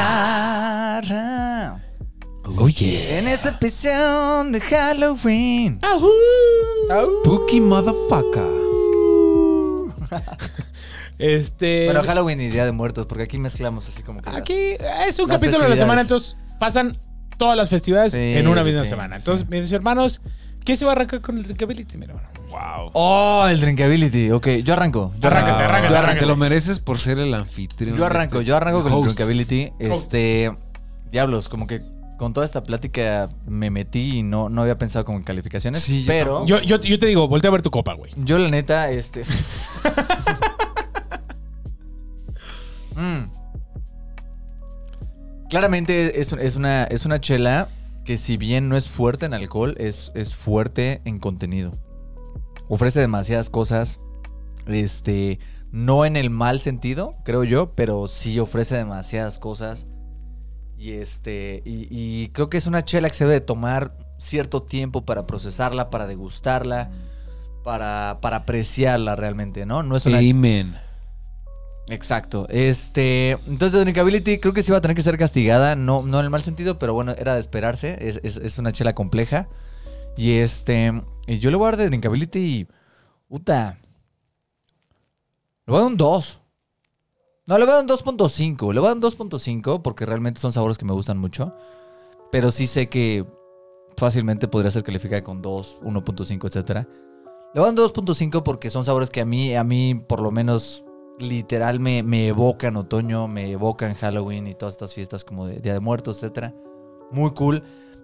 [1.03, 1.85] barra.
[2.57, 3.19] Oye.
[3.19, 5.79] En esta edición de Halloween.
[7.23, 8.59] Spooky motherfucker.
[11.19, 11.87] Este.
[11.87, 14.31] Bueno, Halloween y Día de Muertos, porque aquí mezclamos así como que.
[14.31, 14.77] las- Aquí
[15.09, 16.97] es un capítulo de la semana, entonces pasan
[17.37, 19.17] todas las festividades Sí, en una misma sí, semana.
[19.19, 19.23] sí.
[19.23, 20.21] Entonces, mis hermanos,
[20.65, 21.99] ¿qué se va a arrancar con el drinkability?
[21.99, 22.29] Mira, bueno.
[22.51, 22.91] Wow.
[22.95, 24.31] Oh, el drinkability.
[24.31, 25.13] Ok, yo arranco.
[25.19, 25.65] Yo Arráncate, arranco.
[25.65, 26.27] arráncate, Yo Te arranco.
[26.27, 27.97] lo mereces por ser el anfitrión.
[27.99, 29.07] Yo arranco, este yo arranco con el host.
[29.07, 29.73] drinkability.
[29.81, 30.57] Este.
[31.11, 31.83] Diablos, como que
[32.19, 35.83] con toda esta plática me metí y no, no había pensado como en calificaciones.
[35.83, 36.45] Sí, pero.
[36.45, 38.13] yo, yo te digo, voltea a ver tu copa, güey.
[38.17, 39.25] Yo la neta, este...
[42.99, 43.31] Mm.
[45.49, 47.69] Claramente es, es una, es una chela
[48.05, 51.73] que si bien no es fuerte en alcohol, es, es fuerte en contenido.
[52.69, 54.01] Ofrece demasiadas cosas.
[54.67, 55.39] Este,
[55.71, 59.87] no en el mal sentido, creo yo, pero sí ofrece demasiadas cosas.
[60.79, 64.63] Y este, y, y creo que es una chela que se debe de tomar cierto
[64.63, 66.91] tiempo para procesarla, para degustarla,
[67.65, 69.83] para, para apreciarla realmente, ¿no?
[69.83, 70.77] No es una Amen.
[71.89, 72.47] Exacto.
[72.49, 73.33] Este.
[73.49, 75.75] Entonces, Drinkability creo que sí va a tener que ser castigada.
[75.75, 77.97] No, no en el mal sentido, pero bueno, era de esperarse.
[78.07, 79.49] Es, es- es una chela compleja.
[80.17, 81.03] Y este.
[81.27, 82.69] Y yo le voy a dar de Drinkability y.
[83.29, 83.79] Puta.
[85.67, 86.41] Le voy a dar un 2.
[87.49, 88.75] No, le voy a dar un 2.5.
[88.75, 91.55] Le voy a dar un 2.5 porque realmente son sabores que me gustan mucho.
[92.31, 93.25] Pero sí sé que
[93.97, 96.87] fácilmente podría ser calificada con 2, 1.5, etcétera.
[97.55, 100.21] Le voy a dar un 2.5 porque son sabores que a mí, a mí por
[100.21, 100.85] lo menos
[101.19, 105.81] literal me, evocan otoño, me evocan Halloween y todas estas fiestas como de Día de
[105.81, 106.55] Muertos, etcétera.
[107.11, 107.63] Muy cool.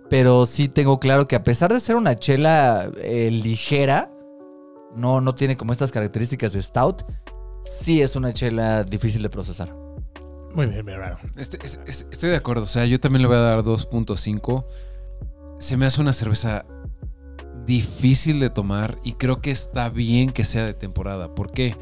[0.08, 4.10] Pero sí tengo claro que a pesar de ser una chela eh, ligera,
[4.96, 7.04] no, no tiene como estas características de stout,
[7.64, 9.74] sí es una chela difícil de procesar.
[10.54, 10.86] Muy bien,
[11.36, 12.62] es- es- estoy de acuerdo.
[12.62, 14.64] O sea, yo también le voy a dar 2.5.
[15.58, 16.64] Se me hace una cerveza
[17.66, 21.34] difícil de tomar y creo que está bien que sea de temporada.
[21.34, 21.76] ¿Por qué?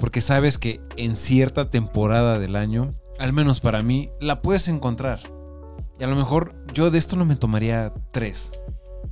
[0.00, 5.20] Porque sabes que en cierta temporada del año, al menos para mí, la puedes encontrar.
[5.98, 8.52] Y a lo mejor yo de esto no me tomaría tres.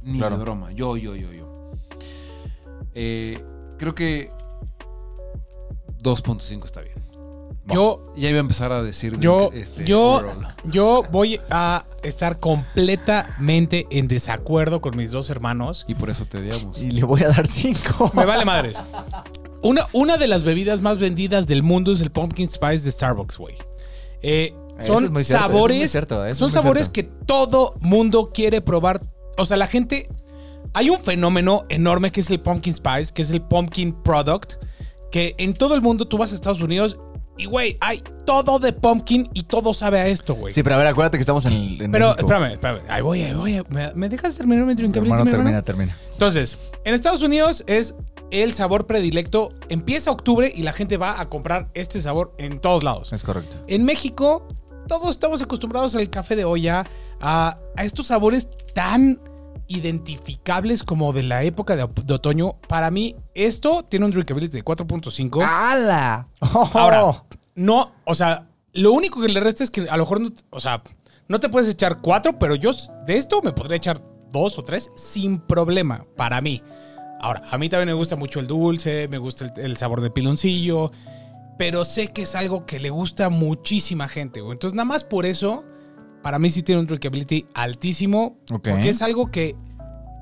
[0.02, 0.36] Ni Claro.
[0.36, 0.72] de broma.
[0.72, 1.70] Yo, yo, yo, yo.
[2.94, 3.42] Eh,
[3.78, 4.30] creo que
[6.02, 6.94] 2.5 está bien.
[7.68, 9.18] Yo, Ya iba a empezar a decir.
[9.18, 10.46] yo, este, yo, overall.
[10.64, 15.84] yo voy a estar completamente en desacuerdo con mis dos hermanos.
[15.88, 16.80] Y por eso te odiamos.
[16.80, 18.10] Y le voy a dar cinco.
[18.14, 18.78] Me vale madres.
[19.62, 23.36] Una, una de las bebidas más vendidas del mundo es el Pumpkin Spice de Starbucks,
[23.36, 23.56] güey.
[24.22, 26.92] Eh, son es sabores, eso es muy cierto, eso es son muy sabores cierto.
[27.18, 29.02] que todo mundo quiere probar.
[29.38, 30.08] O sea, la gente,
[30.72, 34.54] hay un fenómeno enorme que es el Pumpkin Spice, que es el Pumpkin Product,
[35.10, 36.98] que en todo el mundo tú vas a Estados Unidos
[37.38, 40.54] y, güey, hay todo de pumpkin y todo sabe a esto, güey.
[40.54, 42.20] Sí, pero a ver, acuérdate que estamos en, el- en Pero México.
[42.26, 42.80] espérame, espérame.
[42.88, 43.62] Ahí voy, ahí voy.
[43.68, 45.62] ¿Me, me dejas terminar mi drinkability, Hermano, mi hermano?
[45.62, 46.12] termina, termina.
[46.12, 47.94] Entonces, en Estados Unidos es
[48.30, 49.50] el sabor predilecto.
[49.68, 53.12] Empieza octubre y la gente va a comprar este sabor en todos lados.
[53.12, 53.56] Es correcto.
[53.68, 54.48] En México,
[54.88, 56.86] todos estamos acostumbrados al café de olla,
[57.20, 59.20] a, a estos sabores tan
[59.68, 62.56] identificables como de la época de, de otoño.
[62.68, 65.44] Para mí, esto tiene un drinkability de 4.5.
[65.46, 66.28] ¡Hala!
[66.40, 67.24] Ahora,
[67.54, 70.60] no, o sea, lo único que le resta es que a lo mejor, no, o
[70.60, 70.82] sea,
[71.28, 72.70] no te puedes echar cuatro, pero yo
[73.06, 74.00] de esto me podría echar
[74.30, 76.62] dos o tres sin problema, para mí.
[77.20, 80.10] Ahora, a mí también me gusta mucho el dulce, me gusta el, el sabor de
[80.10, 80.92] piloncillo,
[81.58, 84.52] pero sé que es algo que le gusta a muchísima gente, güey.
[84.52, 85.64] Entonces, nada más por eso,
[86.26, 88.68] para mí sí tiene un drinkability altísimo, Ok.
[88.70, 89.54] porque es algo que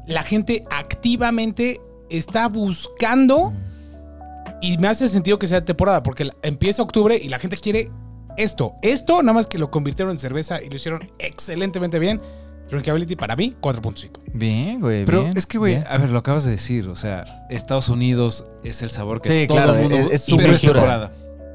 [0.06, 3.54] la gente activamente está buscando
[4.60, 7.90] y me hace sentido que sea de temporada, porque empieza octubre y la gente quiere
[8.36, 8.74] esto.
[8.82, 12.20] Esto, nada más que lo convirtieron en cerveza y lo hicieron excelentemente bien.
[12.68, 14.20] Drinkability para mí, 4.5.
[14.34, 15.06] Bien, güey.
[15.06, 16.86] Pero bien, es que, güey, a ver, lo acabas de decir.
[16.88, 20.24] O sea, Estados Unidos es el sabor que Sí, todo claro, el mundo es- es
[20.24, 21.12] su temporada.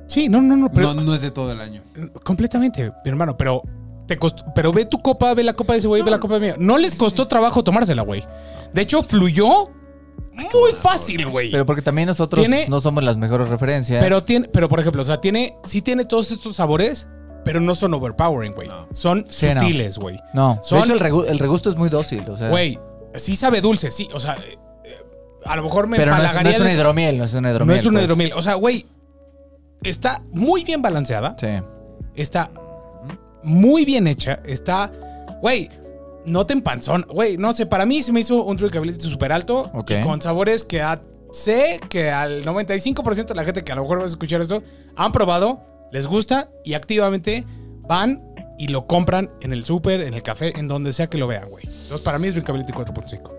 [0.07, 1.83] Sí, no, no, no, pero no, no es de todo el año.
[2.23, 3.61] completamente, mi hermano, pero
[4.09, 6.33] te costó, pero ve tu copa, ve la copa de ese güey, ve la copa
[6.33, 6.55] de mía.
[6.57, 8.23] No les costó trabajo tomársela, güey.
[8.73, 9.69] De hecho, fluyó
[10.33, 11.51] muy fácil, güey.
[11.51, 14.03] Pero porque también nosotros Tiene- no somos las mejores referencias.
[14.03, 17.07] Pero tiene, pero por ejemplo, o sea, tiene, sí tiene todos estos sabores,
[17.45, 18.67] pero no son overpowering, güey.
[18.67, 18.87] No.
[18.93, 19.61] Son Sí, no.
[19.61, 20.17] sutiles, güey.
[20.33, 22.27] no, son- de hecho el, regu- el regusto es muy dócil.
[22.29, 22.79] O sea, Güey,
[23.15, 24.09] sí sabe dulce, sí.
[24.13, 24.57] O sea, eh,
[25.45, 27.49] a lo mejor me pero no es, no es una el- hidromiel, no es una
[27.49, 27.79] No hidromiel.
[27.79, 28.05] es una pues.
[28.05, 28.33] hidromiel.
[28.33, 28.87] O sea, güey,
[29.83, 31.35] está muy bien balanceada.
[31.39, 31.47] Sí.
[32.15, 32.49] Está
[33.43, 34.39] muy bien hecha.
[34.45, 34.91] Está,
[35.41, 35.69] güey,
[36.25, 37.05] no te empanzón.
[37.09, 39.69] Güey, no sé, para mí se me hizo un drinkability súper alto.
[39.73, 39.91] Ok.
[39.91, 43.83] Y con sabores que a- sé que al 95% de la gente que a lo
[43.83, 44.63] mejor va a escuchar esto
[44.95, 47.45] han probado, les gusta y activamente
[47.87, 48.23] van
[48.57, 51.49] y lo compran en el súper, en el café, en donde sea que lo vean,
[51.49, 51.63] güey.
[51.65, 53.31] Entonces, para mí es drinkability 4.5.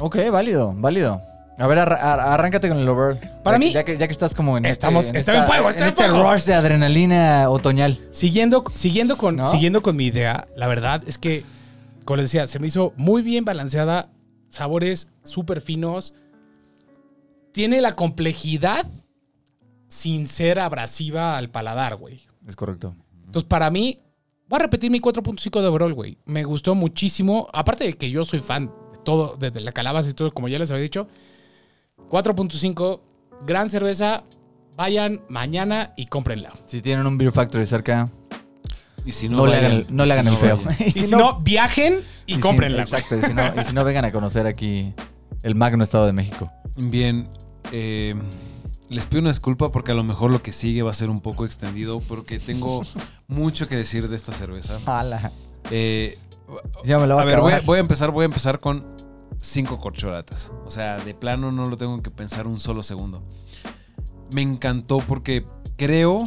[0.00, 1.20] Ok, válido, válido.
[1.58, 3.18] A ver, ar- arráncate con el over.
[3.42, 5.36] Para Ya que- mí- Ya que, ya que estás como en Estamos- este, en está
[5.38, 6.32] en fuego, está en este fuego.
[6.32, 8.00] rush de adrenalina otoñal.
[8.10, 9.50] Siguiendo, siguiendo, con, ¿No?
[9.50, 11.44] siguiendo con mi idea, la verdad es que,
[12.04, 14.08] como les decía, se me hizo muy bien balanceada,
[14.48, 16.14] sabores súper finos.
[17.52, 18.86] Tiene la complejidad
[19.88, 22.22] sin ser abrasiva al paladar, güey.
[22.48, 22.94] Es correcto.
[23.26, 24.00] Entonces, para mí,
[24.48, 26.16] voy a repetir mi 4.5 de overall, güey.
[26.24, 27.48] Me gustó muchísimo.
[27.52, 30.48] Aparte de que yo soy fan de todo, de, de la calabaza y todo, como
[30.48, 31.08] ya les había dicho.
[32.12, 33.00] 4.5,
[33.46, 34.24] gran cerveza.
[34.76, 36.52] Vayan mañana y cómprenla.
[36.66, 38.10] Si tienen un Beer Factory cerca,
[39.04, 39.86] Y si no, le hagan, vayan.
[39.88, 40.56] el- no le Y si hagan el no feo.
[40.64, 40.76] vayan.
[40.86, 42.82] Y si no, viajen y, y cómprenla.
[42.82, 43.16] exacto.
[43.18, 44.94] Y si, no, y si no, vengan a conocer aquí
[45.42, 46.50] el magno estado de México.
[46.76, 47.28] Bien,
[47.72, 48.14] eh,
[48.88, 51.20] les pido una disculpa porque a lo mejor lo que sigue va a ser un
[51.20, 52.82] poco extendido porque tengo
[53.26, 54.78] mucho que decir de esta cerveza.
[54.86, 55.32] ¡Hala!
[55.70, 56.18] Eh,
[56.84, 57.66] Ya me lo voy a a ver, voy a, acabar.
[57.66, 58.84] voy a empezar, voy a empezar con
[59.42, 60.52] cinco corcholatas.
[60.64, 63.22] O sea, de plano no lo tengo que pensar un solo segundo.
[64.32, 65.44] Me encantó porque
[65.76, 66.26] creo,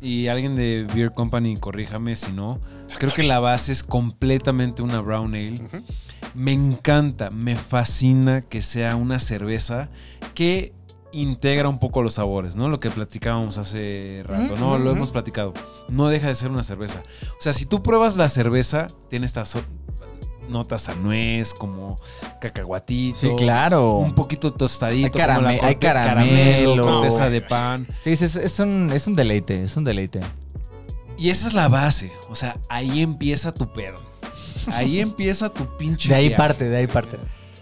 [0.00, 2.60] y alguien de Beer Company, corríjame si no,
[2.98, 5.82] creo que la base es completamente una brown ale.
[6.34, 9.88] Me encanta, me fascina que sea una cerveza
[10.34, 10.74] que
[11.12, 12.68] integra un poco los sabores, ¿no?
[12.68, 14.76] Lo que platicábamos hace rato, ¿no?
[14.76, 15.54] Lo hemos platicado.
[15.88, 17.02] No deja de ser una cerveza.
[17.38, 19.62] O sea, si tú pruebas la cerveza, tiene estas so-
[20.48, 21.98] notas a nuez, como
[22.40, 23.18] cacahuatito.
[23.20, 23.92] Sí, claro.
[23.98, 25.06] Un poquito tostadito.
[25.06, 26.86] Hay como la carame- hay corte- caramelo.
[26.86, 27.86] corteza No, de pan.
[28.02, 30.20] Sí, sí, es, es un, es un deleite, es un deleite.
[31.18, 32.12] Y esa es la base.
[32.28, 33.98] O sea, ahí empieza tu pedo.
[34.72, 36.36] Ahí empieza tu pinche De ahí viaje.
[36.42, 37.18] parte, de ahí parte.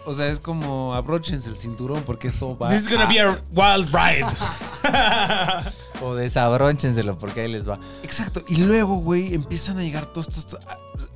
[0.07, 2.67] O sea, es como abróchense el cinturón porque esto va.
[2.69, 4.25] This is gonna a- be a wild ride.
[6.01, 7.79] O desabrónchenselo porque ahí les va.
[8.03, 8.43] Exacto.
[8.47, 10.59] Y luego, güey, empiezan a llegar todos estos.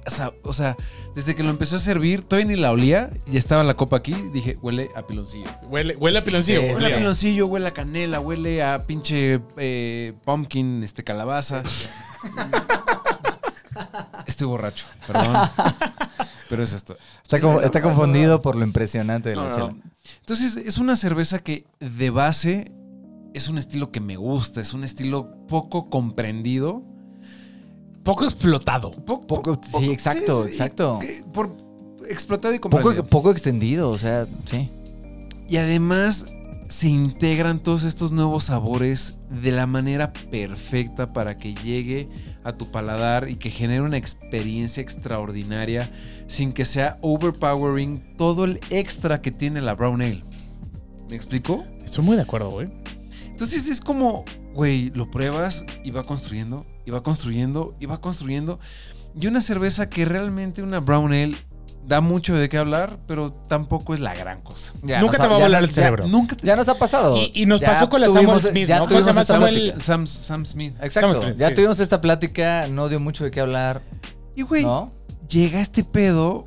[0.06, 0.76] O sea, o sea,
[1.16, 3.10] desde que lo empezó a servir, todavía ni la olía.
[3.32, 4.14] Y estaba la copa aquí.
[4.34, 5.50] Dije, huele a piloncillo.
[5.64, 6.62] Huele, huele a piloncillo.
[6.62, 11.62] Sí, Huele a piloncillo, huele a canela, huele a pinche eh, pumpkin, este, calabaza.
[14.26, 15.36] Estoy borracho, perdón.
[16.50, 16.98] Pero es esto.
[17.22, 19.68] Está, como- está confundido por lo impresionante de la No, no, chela.
[19.70, 19.82] no.
[20.22, 22.72] Entonces, es una cerveza que de base
[23.34, 26.84] es un estilo que me gusta, es un estilo poco comprendido.
[28.04, 28.92] Poco explotado.
[28.92, 31.00] Poco, Poco- sí, exacto, exacto.
[31.34, 31.56] Por
[32.10, 33.06] explotado y Poco, comprendido.
[33.06, 34.70] poco extendido, o sea, sí.
[35.48, 36.26] Y además
[36.70, 42.08] se integran todos estos nuevos sabores de la manera perfecta para que llegue
[42.44, 45.90] a tu paladar y que genere una experiencia extraordinaria
[46.28, 50.24] sin que sea overpowering todo el extra que tiene la brown ale.
[51.10, 51.66] ¿Me explico?
[51.84, 52.70] Estoy muy de acuerdo, güey.
[53.40, 58.60] Entonces es como, güey, lo pruebas y va construyendo, y va construyendo, y va construyendo.
[59.18, 61.38] Y una cerveza que realmente una brown ale
[61.88, 64.74] da mucho de qué hablar, pero tampoco es la gran cosa.
[64.84, 66.08] Ya Nunca nos te va a ya volar el ya- cerebro.
[66.08, 67.16] Nunca te- Ya nos ha pasado.
[67.16, 68.82] Y- y nos Ya pasó con la tuvimos- Samuel Smith, ya ¿no?
[68.82, 69.74] ¿Cómo se tuvimos llama esta Samuel?
[69.82, 70.76] Sam, Sam Smith.
[70.82, 71.22] Exacto.
[71.22, 71.54] Smith, ya sí.
[71.56, 73.82] tuvimos esta plática, no dio mucho de qué hablar,
[74.36, 74.92] Y güey, ¿no?
[75.30, 76.44] llega este pedo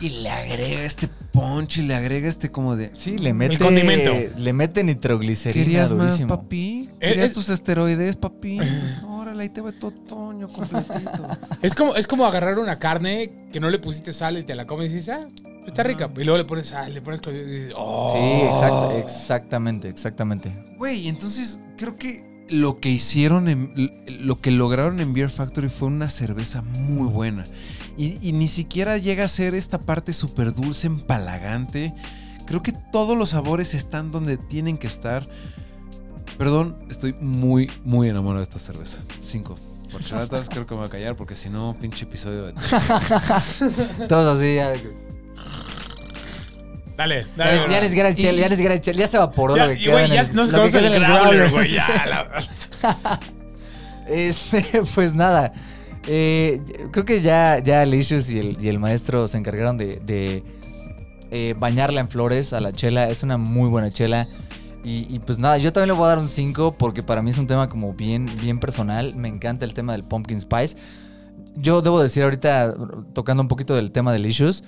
[0.00, 2.90] y le agrega este punch y le agrega este como de...
[2.94, 4.12] Sí, le mete condimento.
[4.36, 6.28] Le mete nitroglicerina ¿Querías más, durísimo.
[6.28, 6.88] papi?
[7.00, 8.58] Eh, ¿Querías tus esteroides, papi?
[9.08, 11.28] Órale, ahí te va tu otoño completito.
[11.62, 14.66] Es como, es como agarrar una carne que no le pusiste sal y te la
[14.66, 15.28] comes y dices, ah,
[15.66, 16.10] está rica.
[16.16, 17.20] Y luego le pones sal, le pones...
[17.26, 18.12] y dices, oh.
[18.12, 20.52] Sí, exacto, exactamente, exactamente.
[20.78, 25.88] Güey, entonces creo que lo que hicieron, en, lo que lograron en Beer Factory fue
[25.88, 27.44] una cerveza muy buena.
[27.96, 31.94] Y, y ni siquiera llega a ser esta parte súper dulce, empalagante.
[32.46, 35.28] Creo que todos los sabores están donde tienen que estar.
[36.38, 39.02] Perdón, estoy muy, muy enamorado de esta cerveza.
[39.20, 39.56] Cinco.
[39.90, 42.52] Porchelatas, creo que me voy a callar porque si no, pinche episodio de...
[44.08, 44.72] Todos así, ya,
[47.00, 47.72] Dale, ya, dale.
[47.72, 49.84] ya ni siquiera chel, ya ni siquiera chel, ya se evaporó Ya, lo que y,
[49.84, 51.72] queda en ya el- nos lo que conoce queda el growler, güey.
[51.72, 53.20] Ya, la-
[54.06, 55.52] Este, pues nada.
[56.06, 56.60] eh,
[56.90, 60.42] creo que ya, ya Alicious y el, y el maestro se encargaron de, de,
[61.30, 63.08] eh, bañarla en flores a la chela.
[63.08, 64.26] Es una muy buena chela.
[64.82, 67.30] Y, y pues nada, yo también le voy a dar un 5 porque para mí
[67.30, 69.14] es un tema como bien, bien personal.
[69.14, 70.76] Me encanta el tema del pumpkin spice.
[71.56, 72.74] Yo debo decir ahorita,
[73.12, 74.64] tocando un poquito del tema de Licious,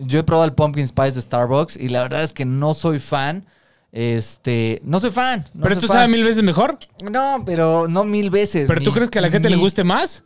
[0.00, 2.98] yo he probado el pumpkin spice de Starbucks y la verdad es que no soy
[2.98, 3.46] fan.
[3.92, 5.44] Este, no soy fan.
[5.54, 5.96] no Pero soy tú fan.
[5.96, 6.78] sabes mil veces mejor.
[7.10, 8.66] No, pero no mil veces.
[8.68, 10.22] ¿Pero tú crees que a la gente le guste más?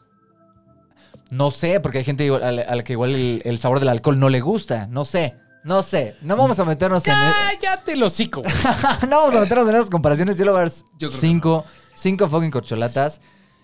[1.31, 3.89] No sé, porque hay gente a la, a la que igual el, el sabor del
[3.89, 4.87] alcohol no le gusta.
[4.89, 5.35] No sé.
[5.65, 6.15] No sé.
[6.21, 7.15] No vamos a meternos en.
[7.15, 8.43] Cállate el hocico.
[9.09, 10.37] no vamos a meternos en esas comparaciones.
[10.37, 10.73] Yo le voy a dar
[11.11, 13.23] cinco, cinco fucking corcholatas.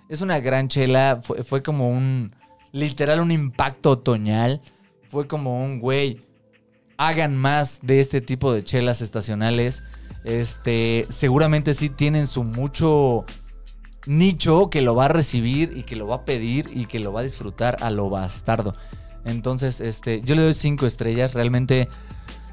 [0.08, 1.20] Es una gran chela.
[1.22, 2.34] Fue, fue como un.
[2.72, 4.62] Literal, un impacto otoñal.
[5.10, 6.22] Fue como un güey.
[6.96, 9.82] Hagan más de este tipo de chelas estacionales.
[10.24, 11.06] Este.
[11.08, 13.24] Seguramente sí tienen su mucho
[14.06, 17.12] nicho que lo va a recibir y que lo va a pedir y que lo
[17.12, 18.74] va a disfrutar a lo bastardo.
[19.24, 21.34] Entonces, este, yo le doy cinco estrellas.
[21.34, 21.88] Realmente,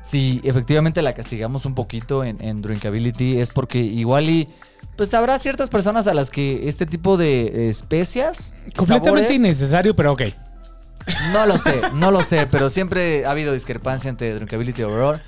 [0.02, 4.50] si efectivamente la castigamos un poquito en, en Drinkability, es porque igual y.
[4.96, 8.56] Pues habrá ciertas personas a las que este tipo de especias.
[8.76, 10.24] Completamente sabores, innecesario, pero ok.
[11.32, 15.22] No lo sé, no lo sé, pero siempre ha habido discrepancia entre Drinkability y Overall.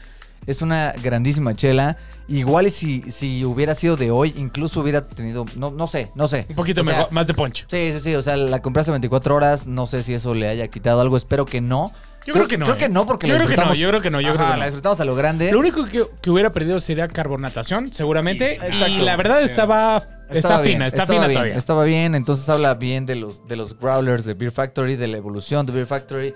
[0.46, 1.98] Es una grandísima chela.
[2.28, 5.46] Igual y si, si hubiera sido de hoy, incluso hubiera tenido.
[5.56, 6.46] No, no sé, no sé.
[6.50, 7.66] Un poquito O sea, mejor, más de punch.
[7.70, 8.16] Sí, sí, sí.
[8.16, 9.68] O sea, la compré hace 24 horas.
[9.68, 11.18] No sé si eso le haya quitado algo.
[11.18, 11.92] Espero que no.
[12.26, 12.80] Yo creo que no, Creo ¿eh?
[12.80, 14.48] que no, porque Yo la creo que no, yo creo que no, yo creo Ajá,
[14.48, 14.60] que no.
[14.60, 15.52] La disfrutamos a lo grande.
[15.52, 18.56] Lo único que, que hubiera perdido sería carbonatación, seguramente.
[18.56, 18.88] Exacto.
[18.88, 19.46] y la verdad Sí.
[19.46, 21.56] estaba, está Estaba bien, fina, está estaba fina bien, todavía.
[21.56, 25.18] Estaba bien, entonces habla bien de los, de los growlers de Beer Factory, de la
[25.18, 26.34] evolución de Beer Factory.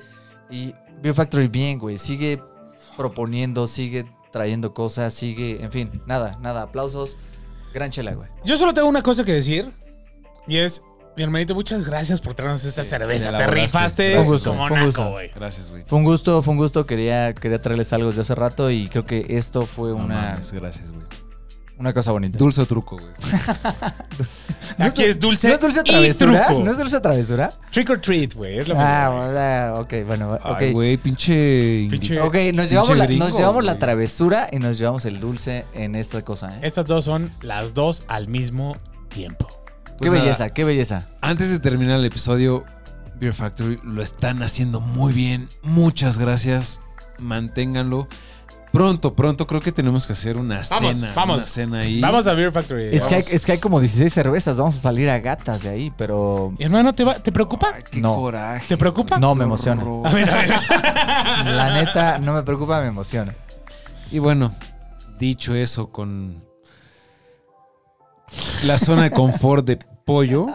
[0.50, 1.98] Y Beer Factory bien, güey.
[1.98, 2.42] Sigue
[2.98, 6.64] proponiendo, sigue trayendo cosas, sigue, en fin, nada, nada.
[6.64, 7.18] Aplausos.
[7.74, 8.30] Gran chela, güey.
[8.44, 9.72] Yo solo tengo una cosa que decir.
[10.48, 10.82] Y es,
[11.16, 13.36] mi hermanito, muchas gracias por traernos esta cerveza.
[13.36, 15.12] Te rifaste Fue un gusto, como fue un naco, gusto.
[15.12, 15.30] güey.
[15.36, 15.84] Gracias, güey.
[15.86, 16.86] Fue un gusto, fue un gusto.
[16.86, 20.52] Quería, quería traerles algo desde hace rato y creo que esto fue No una, mames,
[20.52, 21.04] gracias, güey.
[21.78, 22.38] una cosa bonita.
[22.38, 23.12] Dulce o truco, güey.
[24.80, 26.46] ¿No Aquí es dulce, ¿No es dulce y travesura?
[26.48, 26.64] truco.
[26.64, 27.54] ¿No es dulce travesura?
[27.72, 28.58] Trick or treat, güey.
[28.58, 30.58] Es lo Ah, ah, ok, bueno, ok.
[30.62, 31.88] Ay, güey, pinche...
[31.92, 33.80] Pinche- Ok, nos Pinche llevamos, la, gringo, nos llevamos la güey.
[33.80, 36.60] travesura y nos llevamos el dulce en esta cosa, ¿eh?
[36.64, 38.76] Estas dos son las dos al mismo
[39.10, 39.48] tiempo.
[40.04, 40.24] Qué Pues nada.
[40.32, 41.08] belleza, qué belleza.
[41.22, 42.64] Antes de terminar el episodio,
[43.20, 45.50] Beer Factory lo están haciendo muy bien.
[45.62, 46.82] Muchas gracias.
[47.20, 48.08] Manténganlo.
[48.72, 51.14] Pronto, pronto creo que tenemos que hacer una Vamos, cena.
[51.16, 51.38] vamos.
[51.38, 52.02] Una cena ahí.
[52.02, 52.86] Vamos a Beer Factory.
[52.92, 55.70] Es que, hay, es que hay como 16 cervezas, vamos a salir a gatas de
[55.70, 57.68] ahí, pero Hermano, ¿te, va- ¿te preocupa?
[57.76, 58.16] Ay, qué No.
[58.16, 58.66] coraje.
[58.68, 59.20] ¿Te preocupa?
[59.20, 59.80] no me emociona.
[59.84, 60.08] horror.
[60.08, 60.50] A ver, a ver.
[61.56, 63.36] La neta, no me preocupa, me emociona.
[64.12, 64.56] Y bueno,
[65.20, 66.44] dicho eso, con
[68.64, 70.48] la zona de confort de pollo.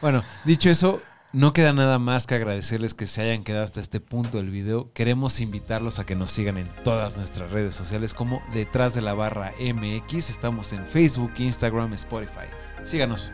[0.00, 1.00] Bueno, dicho eso,
[1.32, 4.92] no queda nada más que agradecerles que se hayan quedado hasta este punto del video.
[4.92, 9.14] Queremos invitarlos a que nos sigan en todas nuestras redes sociales como Detrás de la
[9.14, 10.30] Barra MX.
[10.30, 12.46] Estamos en Facebook, Instagram, Spotify.
[12.84, 13.32] Síganos.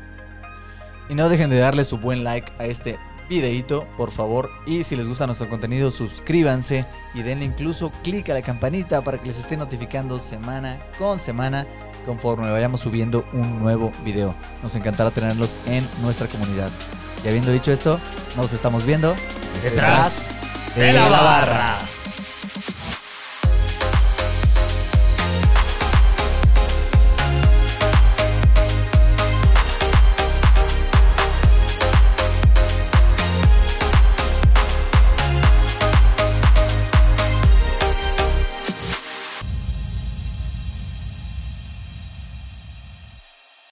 [1.09, 2.99] Y no dejen de darle su buen like a este
[3.29, 4.51] videíto, por favor.
[4.67, 9.19] Y si les gusta nuestro contenido, suscríbanse y denle incluso clic a la campanita para
[9.19, 11.67] que les esté notificando semana con semana
[12.05, 14.35] conforme vayamos subiendo un nuevo video.
[14.63, 16.71] Nos encantará tenerlos en nuestra comunidad.
[17.25, 17.99] Y habiendo dicho esto,
[18.37, 19.15] nos estamos viendo
[19.63, 20.37] Detrás
[20.77, 22.04] de la barra.